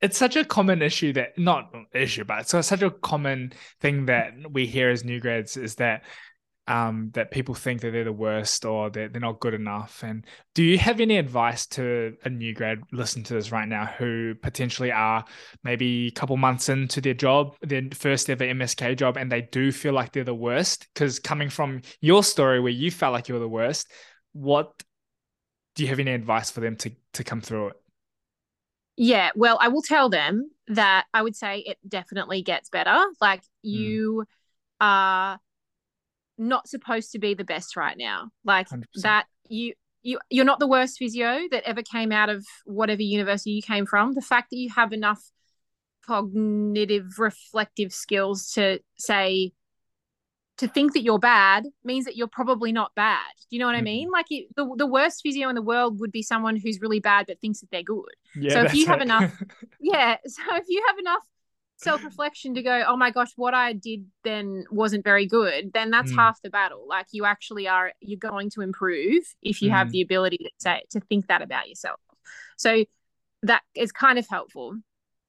It's 0.00 0.18
such 0.18 0.34
a 0.34 0.44
common 0.44 0.82
issue 0.82 1.12
that 1.12 1.38
not 1.38 1.72
issue, 1.94 2.24
but 2.24 2.40
it's 2.40 2.66
such 2.66 2.82
a 2.82 2.90
common 2.90 3.52
thing 3.80 4.06
that 4.06 4.34
we 4.50 4.66
hear 4.66 4.90
as 4.90 5.04
new 5.04 5.20
grads 5.20 5.56
is 5.56 5.76
that 5.76 6.02
um 6.68 7.10
that 7.14 7.32
people 7.32 7.54
think 7.54 7.80
that 7.80 7.90
they're 7.90 8.04
the 8.04 8.12
worst 8.12 8.64
or 8.64 8.88
that 8.90 9.12
they're 9.12 9.20
not 9.20 9.40
good 9.40 9.54
enough. 9.54 10.02
And 10.04 10.24
do 10.54 10.62
you 10.62 10.78
have 10.78 11.00
any 11.00 11.18
advice 11.18 11.66
to 11.68 12.16
a 12.24 12.28
new 12.28 12.54
grad 12.54 12.82
listening 12.92 13.24
to 13.24 13.34
this 13.34 13.50
right 13.50 13.66
now 13.66 13.86
who 13.86 14.34
potentially 14.36 14.92
are 14.92 15.24
maybe 15.64 16.06
a 16.06 16.12
couple 16.12 16.36
months 16.36 16.68
into 16.68 17.00
their 17.00 17.14
job, 17.14 17.56
their 17.62 17.82
first 17.92 18.30
ever 18.30 18.44
MSK 18.44 18.94
job, 18.94 19.16
and 19.16 19.30
they 19.30 19.42
do 19.42 19.72
feel 19.72 19.92
like 19.92 20.12
they're 20.12 20.24
the 20.24 20.34
worst? 20.34 20.86
Because 20.94 21.18
coming 21.18 21.50
from 21.50 21.82
your 22.00 22.22
story 22.22 22.60
where 22.60 22.70
you 22.70 22.90
felt 22.90 23.12
like 23.12 23.28
you 23.28 23.34
were 23.34 23.40
the 23.40 23.48
worst, 23.48 23.90
what 24.32 24.82
do 25.74 25.82
you 25.82 25.88
have 25.88 25.98
any 25.98 26.12
advice 26.12 26.50
for 26.50 26.60
them 26.60 26.76
to 26.76 26.92
to 27.14 27.24
come 27.24 27.40
through 27.40 27.68
it? 27.68 27.76
Yeah, 28.96 29.30
well, 29.34 29.58
I 29.60 29.68
will 29.68 29.82
tell 29.82 30.10
them 30.10 30.50
that 30.68 31.06
I 31.14 31.22
would 31.22 31.34
say 31.34 31.58
it 31.58 31.78
definitely 31.86 32.42
gets 32.42 32.68
better. 32.68 32.98
Like 33.20 33.42
you 33.62 34.26
are 34.80 35.38
not 36.38 36.68
supposed 36.68 37.12
to 37.12 37.18
be 37.18 37.34
the 37.34 37.44
best 37.44 37.76
right 37.76 37.96
now. 37.96 38.30
Like 38.44 38.68
100%. 38.68 38.86
that 39.02 39.26
you 39.48 39.74
you 40.02 40.18
you're 40.30 40.44
not 40.44 40.58
the 40.58 40.66
worst 40.66 40.98
physio 40.98 41.40
that 41.50 41.62
ever 41.64 41.82
came 41.82 42.10
out 42.12 42.28
of 42.28 42.44
whatever 42.64 43.02
university 43.02 43.50
you 43.52 43.62
came 43.62 43.86
from. 43.86 44.12
The 44.12 44.20
fact 44.22 44.50
that 44.50 44.56
you 44.56 44.70
have 44.74 44.92
enough 44.92 45.22
cognitive 46.06 47.18
reflective 47.18 47.92
skills 47.92 48.50
to 48.52 48.80
say 48.98 49.52
to 50.58 50.68
think 50.68 50.92
that 50.92 51.02
you're 51.02 51.18
bad 51.18 51.64
means 51.84 52.04
that 52.04 52.16
you're 52.16 52.26
probably 52.28 52.72
not 52.72 52.94
bad. 52.94 53.30
Do 53.50 53.56
you 53.56 53.60
know 53.60 53.66
what 53.66 53.74
I 53.74 53.80
Mhm. 53.80 53.84
mean? 53.84 54.10
Like 54.10 54.26
the 54.28 54.46
the 54.76 54.86
worst 54.86 55.22
physio 55.22 55.48
in 55.48 55.54
the 55.54 55.62
world 55.62 56.00
would 56.00 56.12
be 56.12 56.22
someone 56.22 56.56
who's 56.56 56.80
really 56.80 57.00
bad 57.00 57.26
but 57.26 57.40
thinks 57.40 57.60
that 57.60 57.70
they're 57.70 57.82
good. 57.82 58.04
Yeah, 58.36 58.54
So 58.54 58.62
if 58.62 58.74
you 58.74 58.86
have 58.86 59.00
it. 59.00 59.04
enough- 59.04 59.32
Yeah. 59.80 60.16
So 60.26 60.42
if 60.56 60.64
you 60.68 60.82
have 60.88 60.98
enough 60.98 61.22
self 61.82 62.04
reflection 62.04 62.54
to 62.54 62.62
go, 62.62 62.84
oh 62.86 62.96
my 62.96 63.10
gosh, 63.10 63.30
what 63.36 63.54
I 63.54 63.72
did 63.72 64.06
then 64.24 64.64
wasn't 64.70 65.04
very 65.04 65.26
good, 65.26 65.72
then 65.72 65.90
that's 65.90 66.12
Mm. 66.12 66.16
half 66.16 66.40
the 66.42 66.50
battle. 66.50 66.86
Like 66.88 67.06
you 67.12 67.24
actually 67.24 67.68
are, 67.68 67.92
you're 68.00 68.18
going 68.18 68.50
to 68.50 68.60
improve 68.60 69.24
if 69.42 69.62
you 69.62 69.70
have 69.70 69.88
Mm. 69.88 69.92
the 69.92 70.00
ability 70.02 70.38
to 70.38 70.50
say, 70.58 70.82
to 70.90 71.00
think 71.00 71.26
that 71.28 71.42
about 71.42 71.68
yourself. 71.68 72.00
So 72.56 72.84
that 73.42 73.62
is 73.74 73.92
kind 73.92 74.18
of 74.18 74.26
helpful, 74.28 74.78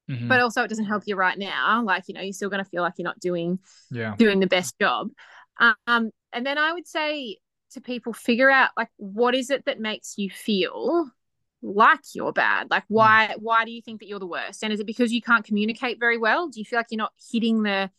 Mhm. 0.09 0.27
but 0.27 0.39
also 0.39 0.63
it 0.63 0.67
doesn't 0.67 0.85
help 0.85 1.03
you 1.07 1.15
right 1.15 1.37
now. 1.37 1.83
Like, 1.83 2.03
you 2.07 2.13
know, 2.13 2.21
you're 2.21 2.33
still 2.33 2.49
going 2.49 2.63
to 2.63 2.69
feel 2.69 2.83
like 2.83 2.93
you're 2.97 3.05
not 3.05 3.19
doing 3.19 3.59
yeah. 3.89 4.15
doing 4.15 4.39
the 4.39 4.47
best 4.47 4.77
job. 4.79 5.09
Um, 5.59 6.11
and 6.31 6.45
then 6.45 6.57
I 6.57 6.73
would 6.73 6.87
say 6.87 7.37
to 7.71 7.81
people, 7.81 8.13
figure 8.13 8.49
out 8.49 8.71
like 8.77 8.89
what 8.97 9.33
is 9.35 9.49
it 9.49 9.65
that 9.65 9.79
makes 9.79 10.17
you 10.17 10.29
feel 10.29 11.09
like 11.63 12.01
you're 12.13 12.33
bad? 12.33 12.69
Like 12.69 12.83
hmm. 12.87 12.93
why 12.95 13.35
why 13.39 13.65
do 13.65 13.71
you 13.71 13.81
think 13.81 14.01
that 14.01 14.07
you're 14.07 14.19
the 14.19 14.27
worst? 14.27 14.63
And 14.63 14.71
is 14.71 14.79
it 14.79 14.85
because 14.85 15.11
you 15.11 15.21
can't 15.21 15.45
communicate 15.45 15.99
very 15.99 16.17
well? 16.17 16.49
Do 16.49 16.59
you 16.59 16.65
feel 16.65 16.77
like 16.77 16.87
you're 16.91 16.97
not 16.97 17.13
hitting 17.31 17.63
the 17.63 17.89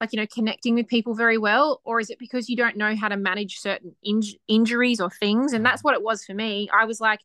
like 0.00 0.12
you 0.12 0.18
know 0.20 0.26
connecting 0.26 0.74
with 0.74 0.86
people 0.88 1.14
very 1.14 1.38
well 1.38 1.80
or 1.84 2.00
is 2.00 2.10
it 2.10 2.18
because 2.18 2.48
you 2.48 2.56
don't 2.56 2.76
know 2.76 2.94
how 2.94 3.08
to 3.08 3.16
manage 3.16 3.58
certain 3.58 3.94
inj- 4.06 4.36
injuries 4.48 5.00
or 5.00 5.10
things 5.10 5.52
and 5.52 5.64
that's 5.64 5.82
hmm. 5.82 5.88
what 5.88 5.94
it 5.94 6.02
was 6.02 6.24
for 6.24 6.34
me 6.34 6.68
i 6.70 6.84
was 6.84 7.00
like 7.00 7.20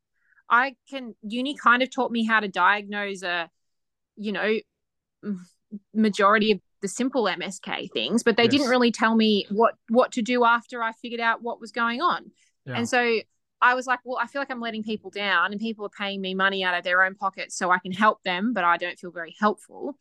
i 0.50 0.74
can 0.90 1.14
uni 1.22 1.56
kind 1.56 1.84
of 1.84 1.92
taught 1.92 2.12
me 2.12 2.26
how 2.26 2.40
to 2.40 2.48
diagnose 2.48 3.24
a 3.24 3.50
you 4.16 4.32
know 4.32 4.58
majority 5.94 6.52
of 6.52 6.60
the 6.82 6.88
simple 6.88 7.26
msk 7.26 7.92
things 7.92 8.24
but 8.24 8.38
they 8.38 8.44
Yes. 8.44 8.52
didn't 8.52 8.70
really 8.70 8.92
tell 8.92 9.16
me 9.16 9.46
what 9.50 9.76
what 9.90 10.12
to 10.14 10.22
do 10.22 10.46
after 10.46 10.82
i 10.82 10.92
figured 10.94 11.22
out 11.22 11.42
what 11.42 11.60
was 11.60 11.72
going 11.72 12.02
on 12.02 12.32
Yeah. 12.66 12.78
and 12.78 12.90
so 12.90 13.20
I 13.62 13.76
was 13.76 13.88
like, 13.88 14.00
well, 14.04 14.18
I 14.22 14.28
feel 14.28 14.42
like 14.42 14.52
I'm 14.52 14.60
letting 14.60 14.84
people 14.84 15.10
down 15.12 15.52
and 15.52 15.62
people 15.62 15.86
are 15.86 15.90
paying 15.90 16.22
me 16.22 16.34
money 16.34 16.64
out 16.64 16.76
of 16.76 16.84
their 16.84 17.04
own 17.04 17.16
pockets 17.16 17.56
so 17.56 17.70
I 17.72 17.80
can 17.80 17.92
help 17.92 18.24
them, 18.24 18.54
but 18.54 18.64
I 18.64 18.78
don't 18.78 18.98
feel 19.00 19.12
very 19.12 19.36
helpful. 19.40 19.98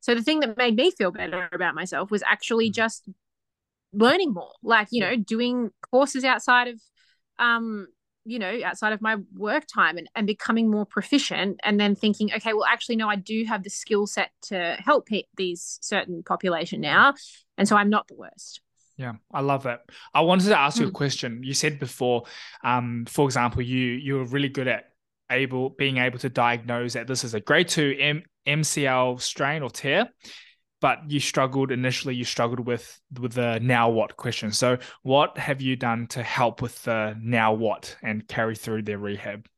So 0.00 0.14
the 0.14 0.22
thing 0.22 0.40
that 0.40 0.56
made 0.56 0.76
me 0.76 0.90
feel 0.90 1.10
better 1.10 1.48
about 1.52 1.74
myself 1.74 2.10
was 2.10 2.22
actually 2.24 2.70
Mhm. 2.70 2.74
just 2.74 3.08
learning 3.92 4.32
more, 4.32 4.52
like, 4.62 4.88
you 4.90 5.00
know, 5.00 5.16
doing 5.16 5.70
courses 5.90 6.24
outside 6.24 6.68
of, 6.68 6.80
um, 7.38 7.88
you 8.24 8.38
know, 8.38 8.60
outside 8.64 8.92
of 8.92 9.02
my 9.02 9.16
work 9.36 9.64
time 9.66 9.98
and, 9.98 10.08
and 10.16 10.26
becoming 10.26 10.70
more 10.70 10.86
proficient 10.86 11.60
and 11.64 11.78
then 11.80 11.94
thinking, 11.94 12.32
okay, 12.34 12.54
well, 12.54 12.64
actually, 12.64 12.96
no, 12.96 13.08
I 13.08 13.16
do 13.16 13.44
have 13.46 13.62
the 13.62 13.70
skill 13.70 14.06
set 14.06 14.30
to 14.44 14.76
help 14.80 15.06
pe- 15.06 15.24
these 15.36 15.78
certain 15.82 16.22
population 16.24 16.80
now. 16.80 17.14
And 17.58 17.68
so 17.68 17.76
I'm 17.76 17.90
not 17.90 18.08
the 18.08 18.14
worst. 18.16 18.60
Yeah, 18.96 19.14
I 19.32 19.40
love 19.40 19.66
it. 19.66 19.80
I 20.12 20.20
wanted 20.20 20.48
to 20.48 20.58
ask 20.58 20.78
you 20.78 20.86
a 20.86 20.90
Mm. 20.90 20.94
question. 20.94 21.42
You 21.42 21.54
said 21.54 21.78
before, 21.80 22.24
um, 22.62 23.06
for 23.06 23.24
example, 23.24 23.62
you 23.62 23.92
you 23.92 24.14
were 24.16 24.24
really 24.24 24.48
good 24.48 24.68
at 24.68 24.92
able 25.30 25.70
being 25.70 25.96
able 25.98 26.18
to 26.20 26.28
diagnose 26.28 26.92
that 26.92 27.06
this 27.06 27.24
is 27.24 27.34
a 27.34 27.40
grade 27.40 27.68
two 27.68 27.96
M- 27.98 28.22
MCL 28.46 29.18
strain 29.18 29.62
or 29.62 29.70
tear, 29.70 30.10
but 30.80 31.10
you 31.10 31.18
struggled 31.18 31.72
initially. 31.72 32.14
You 32.14 32.24
struggled 32.24 32.60
with 32.66 33.00
with 33.18 33.32
the 33.32 33.58
now 33.60 33.90
what 33.90 34.16
question. 34.16 34.52
So, 34.52 34.78
what 35.02 35.38
have 35.38 35.60
you 35.60 35.74
done 35.76 36.06
to 36.08 36.22
help 36.22 36.62
with 36.62 36.80
the 36.84 37.16
now 37.20 37.52
what 37.52 37.96
and 38.02 38.26
carry 38.28 38.54
through 38.54 38.82
their 38.82 38.98
rehab? 38.98 39.48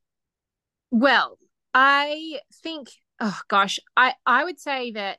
Well, 0.90 1.38
I 1.74 2.40
think, 2.62 2.88
oh 3.20 3.38
gosh, 3.48 3.78
I 3.96 4.14
I 4.24 4.44
would 4.44 4.58
say 4.60 4.92
that, 4.92 5.18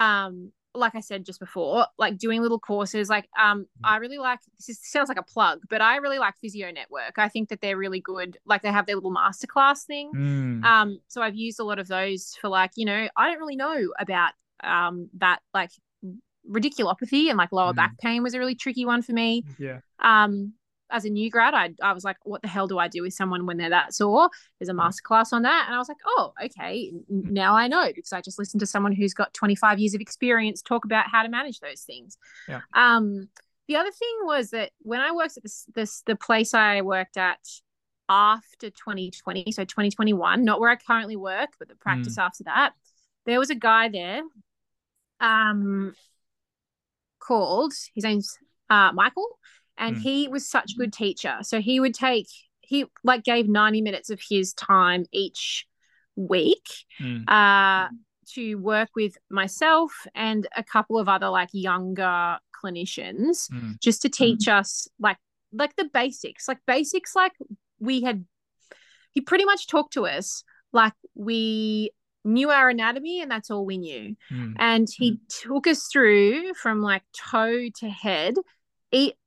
um, 0.00 0.52
like 0.78 0.94
I 0.94 1.00
said 1.00 1.24
just 1.24 1.40
before, 1.40 1.86
like 1.98 2.18
doing 2.18 2.40
little 2.42 2.58
courses, 2.58 3.08
like 3.08 3.28
um, 3.40 3.66
I 3.84 3.96
really 3.96 4.18
like. 4.18 4.40
This 4.58 4.68
is, 4.70 4.80
sounds 4.82 5.08
like 5.08 5.18
a 5.18 5.22
plug, 5.22 5.62
but 5.68 5.80
I 5.80 5.96
really 5.96 6.18
like 6.18 6.34
Physio 6.40 6.70
Network. 6.70 7.18
I 7.18 7.28
think 7.28 7.48
that 7.48 7.60
they're 7.60 7.76
really 7.76 8.00
good. 8.00 8.38
Like 8.46 8.62
they 8.62 8.70
have 8.72 8.86
their 8.86 8.94
little 8.96 9.12
masterclass 9.12 9.84
thing. 9.84 10.12
Mm, 10.14 10.64
Um, 10.64 10.98
so 11.08 11.22
I've 11.22 11.36
used 11.36 11.60
a 11.60 11.64
lot 11.64 11.78
of 11.78 11.88
those 11.88 12.34
for 12.40 12.48
like, 12.48 12.72
you 12.76 12.84
know, 12.84 13.08
I 13.16 13.28
don't 13.30 13.38
really 13.38 13.56
know 13.56 13.88
about 13.98 14.32
um 14.64 15.10
that 15.18 15.40
like 15.52 15.70
radiculopathy 16.48 17.28
and 17.28 17.36
like 17.36 17.52
lower 17.52 17.72
Mm. 17.72 17.76
back 17.76 17.98
pain 17.98 18.22
was 18.22 18.34
a 18.34 18.38
really 18.38 18.54
tricky 18.54 18.84
one 18.86 19.02
for 19.02 19.12
me 19.12 19.44
yeah, 19.58 19.80
um 20.00 20.52
as 20.90 21.04
a 21.04 21.10
new 21.10 21.30
grad 21.30 21.54
I, 21.54 21.70
I 21.82 21.92
was 21.92 22.04
like 22.04 22.16
what 22.24 22.42
the 22.42 22.48
hell 22.48 22.66
do 22.66 22.78
i 22.78 22.88
do 22.88 23.02
with 23.02 23.12
someone 23.14 23.46
when 23.46 23.56
they're 23.56 23.70
that 23.70 23.94
sore? 23.94 24.30
There's 24.58 24.68
a 24.68 24.72
masterclass 24.72 25.32
on 25.32 25.42
that 25.42 25.64
and 25.66 25.74
i 25.74 25.78
was 25.78 25.88
like 25.88 25.98
oh 26.06 26.32
okay 26.44 26.92
now 27.08 27.56
i 27.56 27.68
know 27.68 27.90
because 27.94 28.12
i 28.12 28.20
just 28.20 28.38
listened 28.38 28.60
to 28.60 28.66
someone 28.66 28.92
who's 28.92 29.14
got 29.14 29.34
25 29.34 29.78
years 29.78 29.94
of 29.94 30.00
experience 30.00 30.62
talk 30.62 30.84
about 30.84 31.06
how 31.10 31.22
to 31.22 31.28
manage 31.28 31.60
those 31.60 31.82
things. 31.82 32.16
Yeah. 32.48 32.60
um 32.74 33.28
the 33.68 33.76
other 33.76 33.90
thing 33.90 34.16
was 34.22 34.50
that 34.50 34.70
when 34.80 35.00
i 35.00 35.12
worked 35.12 35.36
at 35.36 35.42
this 35.42 35.66
this 35.74 36.02
the 36.06 36.16
place 36.16 36.54
i 36.54 36.82
worked 36.82 37.16
at 37.16 37.40
after 38.08 38.70
2020 38.70 39.50
so 39.50 39.64
2021 39.64 40.44
not 40.44 40.60
where 40.60 40.70
i 40.70 40.76
currently 40.76 41.16
work 41.16 41.50
but 41.58 41.68
the 41.68 41.74
practice 41.74 42.16
after 42.18 42.44
that 42.44 42.72
there 43.24 43.40
was 43.40 43.50
a 43.50 43.54
guy 43.56 43.88
there 43.88 44.22
um 45.20 45.92
called 47.18 47.72
his 47.94 48.04
name's 48.04 48.38
uh 48.70 48.92
Michael 48.92 49.26
and 49.78 49.96
Mm. 49.96 50.00
he 50.00 50.28
was 50.28 50.48
such 50.48 50.72
a 50.74 50.78
good 50.78 50.92
teacher. 50.92 51.38
So 51.42 51.60
he 51.60 51.80
would 51.80 51.94
take 51.94 52.28
he 52.60 52.86
like 53.04 53.22
gave 53.22 53.48
90 53.48 53.80
minutes 53.80 54.10
of 54.10 54.20
his 54.28 54.52
time 54.54 55.04
each 55.12 55.66
week 56.16 56.66
Mm, 57.00 57.24
uh 57.28 57.88
to 58.34 58.56
work 58.56 58.88
with 58.96 59.16
myself 59.30 59.92
and 60.14 60.48
a 60.56 60.64
couple 60.64 60.98
of 60.98 61.08
other 61.08 61.28
like 61.28 61.50
younger 61.52 62.38
clinicians 62.52 63.48
mm, 63.52 63.78
just 63.80 64.02
to 64.02 64.08
teach 64.08 64.48
us 64.48 64.88
like 64.98 65.18
like 65.52 65.76
the 65.76 65.88
basics. 65.92 66.48
Like 66.48 66.58
basics 66.66 67.14
like 67.14 67.32
we 67.78 68.00
had 68.02 68.24
he 69.12 69.20
pretty 69.20 69.44
much 69.44 69.66
talked 69.68 69.92
to 69.94 70.06
us 70.06 70.42
like 70.72 70.92
we 71.14 71.90
knew 72.24 72.50
our 72.50 72.68
anatomy 72.68 73.20
and 73.22 73.30
that's 73.30 73.50
all 73.50 73.64
we 73.64 73.78
knew. 73.78 74.16
Mm, 74.32 74.54
and 74.58 74.88
he 74.98 75.20
took 75.28 75.66
us 75.68 75.86
through 75.92 76.54
from 76.54 76.82
like 76.82 77.02
toe 77.16 77.68
to 77.78 77.88
head 77.88 78.34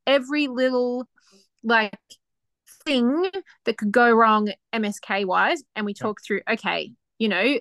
every 0.08 0.48
little 0.48 1.08
like 1.64 1.98
thing 2.86 3.30
that 3.66 3.78
could 3.78 3.92
go 3.92 4.12
wrong 4.12 4.50
msk 4.74 5.26
wise 5.26 5.64
and 5.76 5.86
we 5.86 5.94
talked 5.94 6.24
through 6.26 6.42
okay 6.50 6.92
you 7.18 7.28
know 7.28 7.58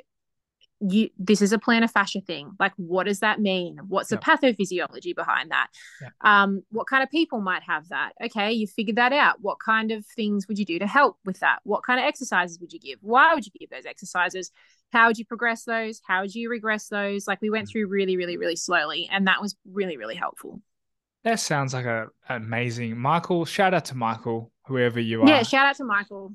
you 0.80 1.10
this 1.18 1.42
is 1.42 1.52
a 1.52 1.58
plantar 1.58 1.90
fascia 1.90 2.20
thing. 2.20 2.52
Like 2.60 2.70
what 2.76 3.06
does 3.06 3.18
that 3.18 3.40
mean? 3.40 3.78
What's 3.88 4.12
Yep. 4.12 4.20
the 4.20 4.24
pathophysiology 4.24 5.12
behind 5.12 5.50
that? 5.50 5.66
Yep. 6.00 6.12
um 6.20 6.62
what 6.70 6.86
kind 6.86 7.02
of 7.02 7.10
people 7.10 7.40
might 7.40 7.64
have 7.64 7.88
that? 7.88 8.12
Okay 8.26 8.52
you 8.52 8.68
figured 8.68 8.94
that 8.94 9.12
out. 9.12 9.38
What 9.40 9.58
kind 9.58 9.90
of 9.90 10.06
things 10.06 10.46
would 10.46 10.56
you 10.56 10.64
do 10.64 10.78
to 10.78 10.86
help 10.86 11.16
with 11.24 11.40
that? 11.40 11.58
What 11.64 11.82
kind 11.82 11.98
of 11.98 12.06
exercises 12.06 12.60
would 12.60 12.72
you 12.72 12.78
give? 12.78 13.00
Why 13.02 13.34
would 13.34 13.44
you 13.44 13.50
give 13.58 13.70
those 13.70 13.86
exercises? 13.86 14.52
How 14.92 15.08
would 15.08 15.18
you 15.18 15.24
progress 15.24 15.64
those? 15.64 16.00
How 16.06 16.20
would 16.20 16.32
you 16.32 16.48
regress 16.48 16.86
those? 16.86 17.26
Like 17.26 17.42
we 17.42 17.50
went 17.50 17.66
Mm. 17.66 17.72
through 17.72 17.88
really 17.88 18.16
really 18.16 18.36
really 18.36 18.54
slowly 18.54 19.08
and 19.10 19.26
that 19.26 19.42
was 19.42 19.56
really 19.72 19.96
really 19.96 20.14
helpful 20.14 20.62
That 21.28 21.40
sounds 21.40 21.74
like 21.74 21.84
a 21.86 22.06
amazing 22.28 22.96
Michael. 22.98 23.44
Shout 23.44 23.74
out 23.74 23.84
to 23.86 23.94
Michael, 23.94 24.50
whoever 24.66 24.98
you 25.00 25.22
are. 25.22 25.28
yeah 25.28 25.42
shout 25.42 25.66
out 25.66 25.76
to 25.76 25.84
michael 25.84 26.32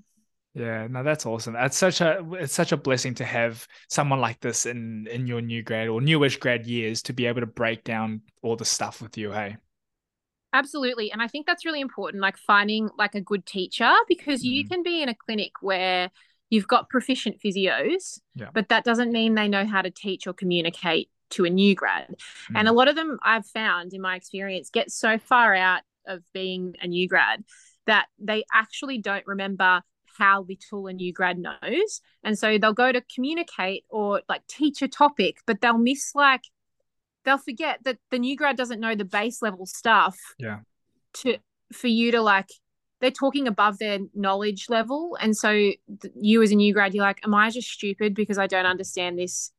Yeah, 0.55 0.85
no, 0.87 1.01
that's 1.03 1.25
awesome. 1.25 1.55
It's 1.57 1.77
such 1.77 1.99
a 2.01 2.23
it's 2.33 2.53
such 2.53 2.71
a 2.71 2.77
blessing 2.77 3.15
to 3.15 3.25
have 3.25 3.67
someone 3.89 4.21
like 4.21 4.39
this 4.39 4.65
in 4.67 5.07
in 5.07 5.25
your 5.25 5.41
new 5.41 5.63
grad 5.63 5.87
or 5.87 5.99
newish 6.01 6.37
grad 6.37 6.67
years 6.67 7.01
to 7.03 7.13
be 7.13 7.25
able 7.25 7.41
to 7.41 7.47
break 7.47 7.83
down 7.83 8.21
all 8.43 8.55
the 8.55 8.65
stuff 8.65 9.01
with 9.01 9.17
you. 9.17 9.31
Hey, 9.31 9.57
Absolutely. 10.55 11.11
And 11.11 11.19
I 11.21 11.27
think 11.27 11.47
that's 11.47 11.65
really 11.65 11.81
important, 11.81 12.21
like 12.21 12.37
finding 12.37 12.89
like 12.97 13.15
a 13.15 13.21
good 13.21 13.43
teacher 13.45 13.91
because 14.07 14.43
you 14.43 14.63
Mhm. 14.63 14.69
can 14.69 14.83
be 14.83 15.01
in 15.01 15.09
a 15.09 15.15
clinic 15.15 15.51
where 15.61 16.11
you've 16.51 16.67
got 16.67 16.89
proficient 16.89 17.41
physios, 17.43 18.19
Yeah. 18.35 18.49
but 18.53 18.69
that 18.69 18.83
doesn't 18.83 19.11
mean 19.11 19.33
they 19.33 19.47
know 19.47 19.65
how 19.65 19.81
to 19.81 19.89
teach 19.89 20.27
or 20.27 20.33
communicate 20.33 21.09
to 21.33 21.45
a 21.45 21.49
new 21.49 21.75
grad. 21.75 22.15
And 22.55 22.67
a 22.67 22.71
mm. 22.71 22.75
lot 22.75 22.87
of 22.87 22.95
them 22.95 23.19
I've 23.23 23.45
found 23.45 23.93
in 23.93 24.01
my 24.01 24.15
experience 24.15 24.69
get 24.69 24.91
so 24.91 25.17
far 25.17 25.55
out 25.55 25.81
of 26.07 26.21
being 26.33 26.75
a 26.81 26.87
new 26.87 27.07
grad 27.07 27.43
that 27.85 28.07
they 28.19 28.43
actually 28.53 28.97
don't 28.97 29.25
remember 29.27 29.81
how 30.17 30.45
little 30.47 30.87
a 30.87 30.93
new 30.93 31.11
grad 31.11 31.37
knows. 31.39 32.01
And 32.23 32.37
so 32.37 32.57
they'll 32.57 32.73
go 32.73 32.91
to 32.91 33.01
communicate 33.13 33.83
or 33.89 34.21
like 34.29 34.45
teach 34.47 34.81
a 34.81 34.87
topic, 34.87 35.37
but 35.45 35.61
they'll 35.61 35.77
miss 35.77 36.13
like 36.15 36.41
they'll 37.23 37.37
forget 37.37 37.79
that 37.83 37.97
the 38.11 38.19
new 38.19 38.35
grad 38.35 38.57
doesn't 38.57 38.79
know 38.79 38.95
the 38.95 39.05
base 39.05 39.41
level 39.41 39.65
stuff 39.65 40.17
Yeah. 40.37 40.59
to 41.15 41.37
for 41.71 41.87
you 41.87 42.11
to 42.11 42.21
like 42.21 42.49
they're 42.99 43.11
talking 43.11 43.47
above 43.47 43.79
their 43.79 43.99
knowledge 44.13 44.69
level 44.69 45.17
and 45.19 45.35
so 45.35 45.51
th- 45.51 46.13
you 46.15 46.41
as 46.41 46.51
a 46.51 46.55
new 46.55 46.73
grad 46.73 46.93
you're 46.93 47.03
like 47.03 47.19
am 47.25 47.33
i 47.33 47.49
just 47.49 47.69
stupid 47.69 48.13
because 48.13 48.37
i 48.37 48.45
don't 48.45 48.65
understand 48.65 49.17
this 49.17 49.51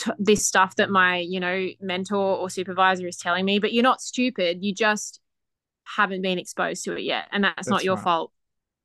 t- 0.00 0.10
this 0.18 0.46
stuff 0.46 0.76
that 0.76 0.90
my 0.90 1.18
you 1.18 1.40
know 1.40 1.68
mentor 1.80 2.36
or 2.36 2.48
supervisor 2.48 3.06
is 3.06 3.16
telling 3.16 3.44
me 3.44 3.58
but 3.58 3.72
you're 3.72 3.82
not 3.82 4.00
stupid 4.00 4.58
you 4.62 4.74
just 4.74 5.20
haven't 5.84 6.22
been 6.22 6.38
exposed 6.38 6.84
to 6.84 6.96
it 6.96 7.02
yet 7.02 7.26
and 7.32 7.44
that's, 7.44 7.68
not 7.68 7.84
your 7.84 7.96
right. 7.96 8.04
fault 8.04 8.32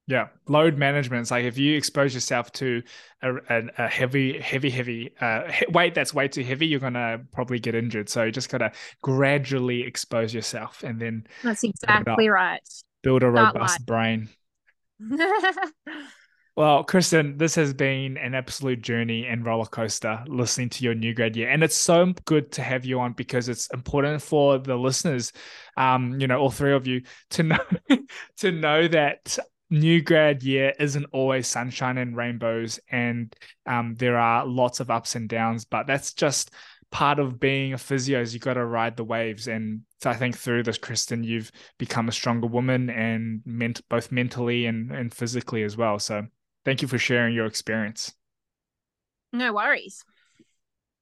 Yeah, 0.08 0.28
load 0.48 0.78
management. 0.78 1.22
It's 1.22 1.32
like 1.32 1.46
if 1.46 1.58
you 1.58 1.78
expose 1.78 2.14
yourself 2.14 2.52
to 2.54 2.84
a, 3.22 3.36
a, 3.36 3.64
a 3.78 3.88
heavy, 3.88 4.40
heavy, 4.40 4.70
heavy 4.70 5.14
uh, 5.20 5.52
weight 5.70 5.96
that's 5.96 6.14
way 6.14 6.28
too 6.28 6.44
heavy, 6.44 6.68
you're 6.68 6.80
gonna 6.80 7.22
probably 7.32 7.60
get 7.60 7.76
injured. 7.76 8.10
So 8.10 8.24
you 8.24 8.32
just 8.32 8.50
gotta 8.50 8.72
gradually 9.02 9.82
expose 9.82 10.34
yourself 10.34 10.84
and 10.84 11.00
then 11.00 11.28
that's 11.44 11.64
exactly 11.64 12.30
right 12.30 12.62
build 13.06 13.22
a 13.22 13.32
Start 13.32 13.56
robust 13.56 13.86
brain. 13.86 14.30
Well, 16.56 16.86
Kristen, 16.86 17.38
this 17.38 17.56
has 17.56 17.74
been 17.74 18.16
an 18.16 18.34
absolute 18.34 18.82
journey 18.82 19.26
and 19.26 19.46
roller 19.46 19.66
coaster 19.66 20.24
listening 20.26 20.70
to 20.70 20.86
your 20.86 20.96
new 20.96 21.14
grad 21.14 21.36
year. 21.36 21.50
And 21.50 21.62
it's 21.62 21.76
so 21.76 22.14
good 22.24 22.54
to 22.54 22.62
have 22.62 22.86
you 22.86 23.02
on 23.02 23.12
because 23.12 23.50
it's 23.50 23.68
important 23.74 24.22
for 24.22 24.58
the 24.58 24.78
listeners, 24.78 25.34
um, 25.76 26.18
you 26.18 26.28
know, 26.28 26.40
all 26.40 26.50
three 26.50 26.72
of 26.72 26.88
you 26.88 27.02
to 27.32 27.44
know 27.44 27.60
to 28.38 28.54
know 28.54 28.88
that 28.88 29.38
new 29.70 30.02
grad 30.02 30.44
year 30.44 30.72
isn't 30.80 31.06
always 31.12 31.46
sunshine 31.46 31.98
and 31.98 32.16
rainbows 32.16 32.80
and 32.90 33.36
um, 33.66 33.96
there 33.96 34.18
are 34.18 34.46
lots 34.46 34.80
of 34.80 34.90
ups 34.90 35.16
and 35.16 35.28
downs, 35.28 35.66
but 35.66 35.88
that's 35.88 36.14
just 36.14 36.52
part 36.90 37.20
of 37.20 37.38
being 37.38 37.74
a 37.74 37.78
physio 37.78 38.22
is 38.22 38.34
you 38.34 38.40
got 38.40 38.54
to 38.54 38.66
ride 38.66 38.96
the 38.96 39.04
waves 39.04 39.48
and 39.48 39.82
i 40.06 40.14
think 40.14 40.38
through 40.38 40.64
this 40.64 40.78
kristen 40.78 41.24
you've 41.24 41.52
become 41.78 42.08
a 42.08 42.12
stronger 42.12 42.48
woman 42.48 42.90
and 42.90 43.42
meant 43.44 43.82
both 43.90 44.12
mentally 44.12 44.68
and, 44.68 44.92
and 44.92 45.14
physically 45.14 45.64
as 45.64 45.76
well 45.76 46.00
so 46.00 46.26
thank 46.66 46.82
you 46.82 46.88
for 46.88 46.98
sharing 46.98 47.34
your 47.34 47.46
experience. 47.46 48.14
No 49.32 49.54
worries. 49.54 50.04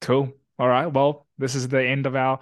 Cool. 0.00 0.32
All 0.58 0.68
right. 0.68 0.86
Well 0.86 1.26
this 1.38 1.54
is 1.54 1.68
the 1.68 1.82
end 1.82 2.06
of 2.06 2.14
our 2.14 2.38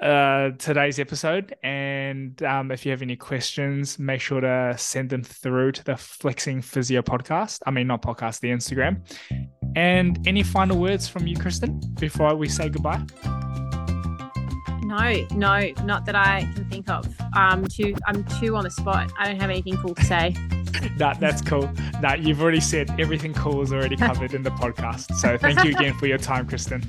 uh 0.00 0.50
today's 0.58 0.98
episode. 0.98 1.56
And 1.62 2.40
um 2.42 2.70
if 2.70 2.84
you 2.84 2.92
have 2.92 3.02
any 3.02 3.16
questions 3.16 3.98
make 3.98 4.20
sure 4.20 4.40
to 4.40 4.74
send 4.76 5.10
them 5.10 5.22
through 5.22 5.72
to 5.72 5.84
the 5.84 5.96
flexing 5.96 6.60
physio 6.60 7.00
podcast 7.00 7.60
i 7.66 7.70
mean 7.70 7.86
not 7.86 8.02
podcast 8.02 8.40
the 8.40 8.50
instagram. 8.50 9.00
And 9.74 10.26
any 10.26 10.42
final 10.42 10.78
words 10.78 11.08
from 11.08 11.26
you 11.26 11.36
kristen 11.36 11.80
before 11.98 12.34
we 12.34 12.48
say 12.48 12.68
goodbye? 12.68 13.04
No 14.82 15.26
no 15.34 15.72
not 15.84 16.04
that 16.04 16.14
i 16.14 16.42
can 16.54 16.68
think 16.68 16.90
of. 16.90 17.06
Um 17.34 17.66
too 17.66 17.94
i'm 18.06 18.22
too 18.38 18.54
on 18.54 18.64
the 18.64 18.70
spot. 18.70 19.10
I 19.18 19.28
don't 19.28 19.40
have 19.40 19.50
anything 19.50 19.78
cool 19.78 19.94
to 19.94 20.04
say 20.04 20.34
Nah, 20.96 21.12
that's 21.14 21.42
cool. 21.42 21.70
Nah, 22.00 22.14
you've 22.14 22.40
already 22.40 22.60
said 22.60 22.88
everything 22.98 23.34
cool 23.34 23.60
is 23.60 23.72
already 23.72 23.96
covered 23.96 24.32
in 24.32 24.42
the 24.42 24.50
podcast. 24.50 25.14
So 25.16 25.36
thank 25.36 25.62
you 25.62 25.76
again 25.76 25.94
for 25.94 26.06
your 26.06 26.18
time, 26.18 26.46
Kristen. 26.46 26.82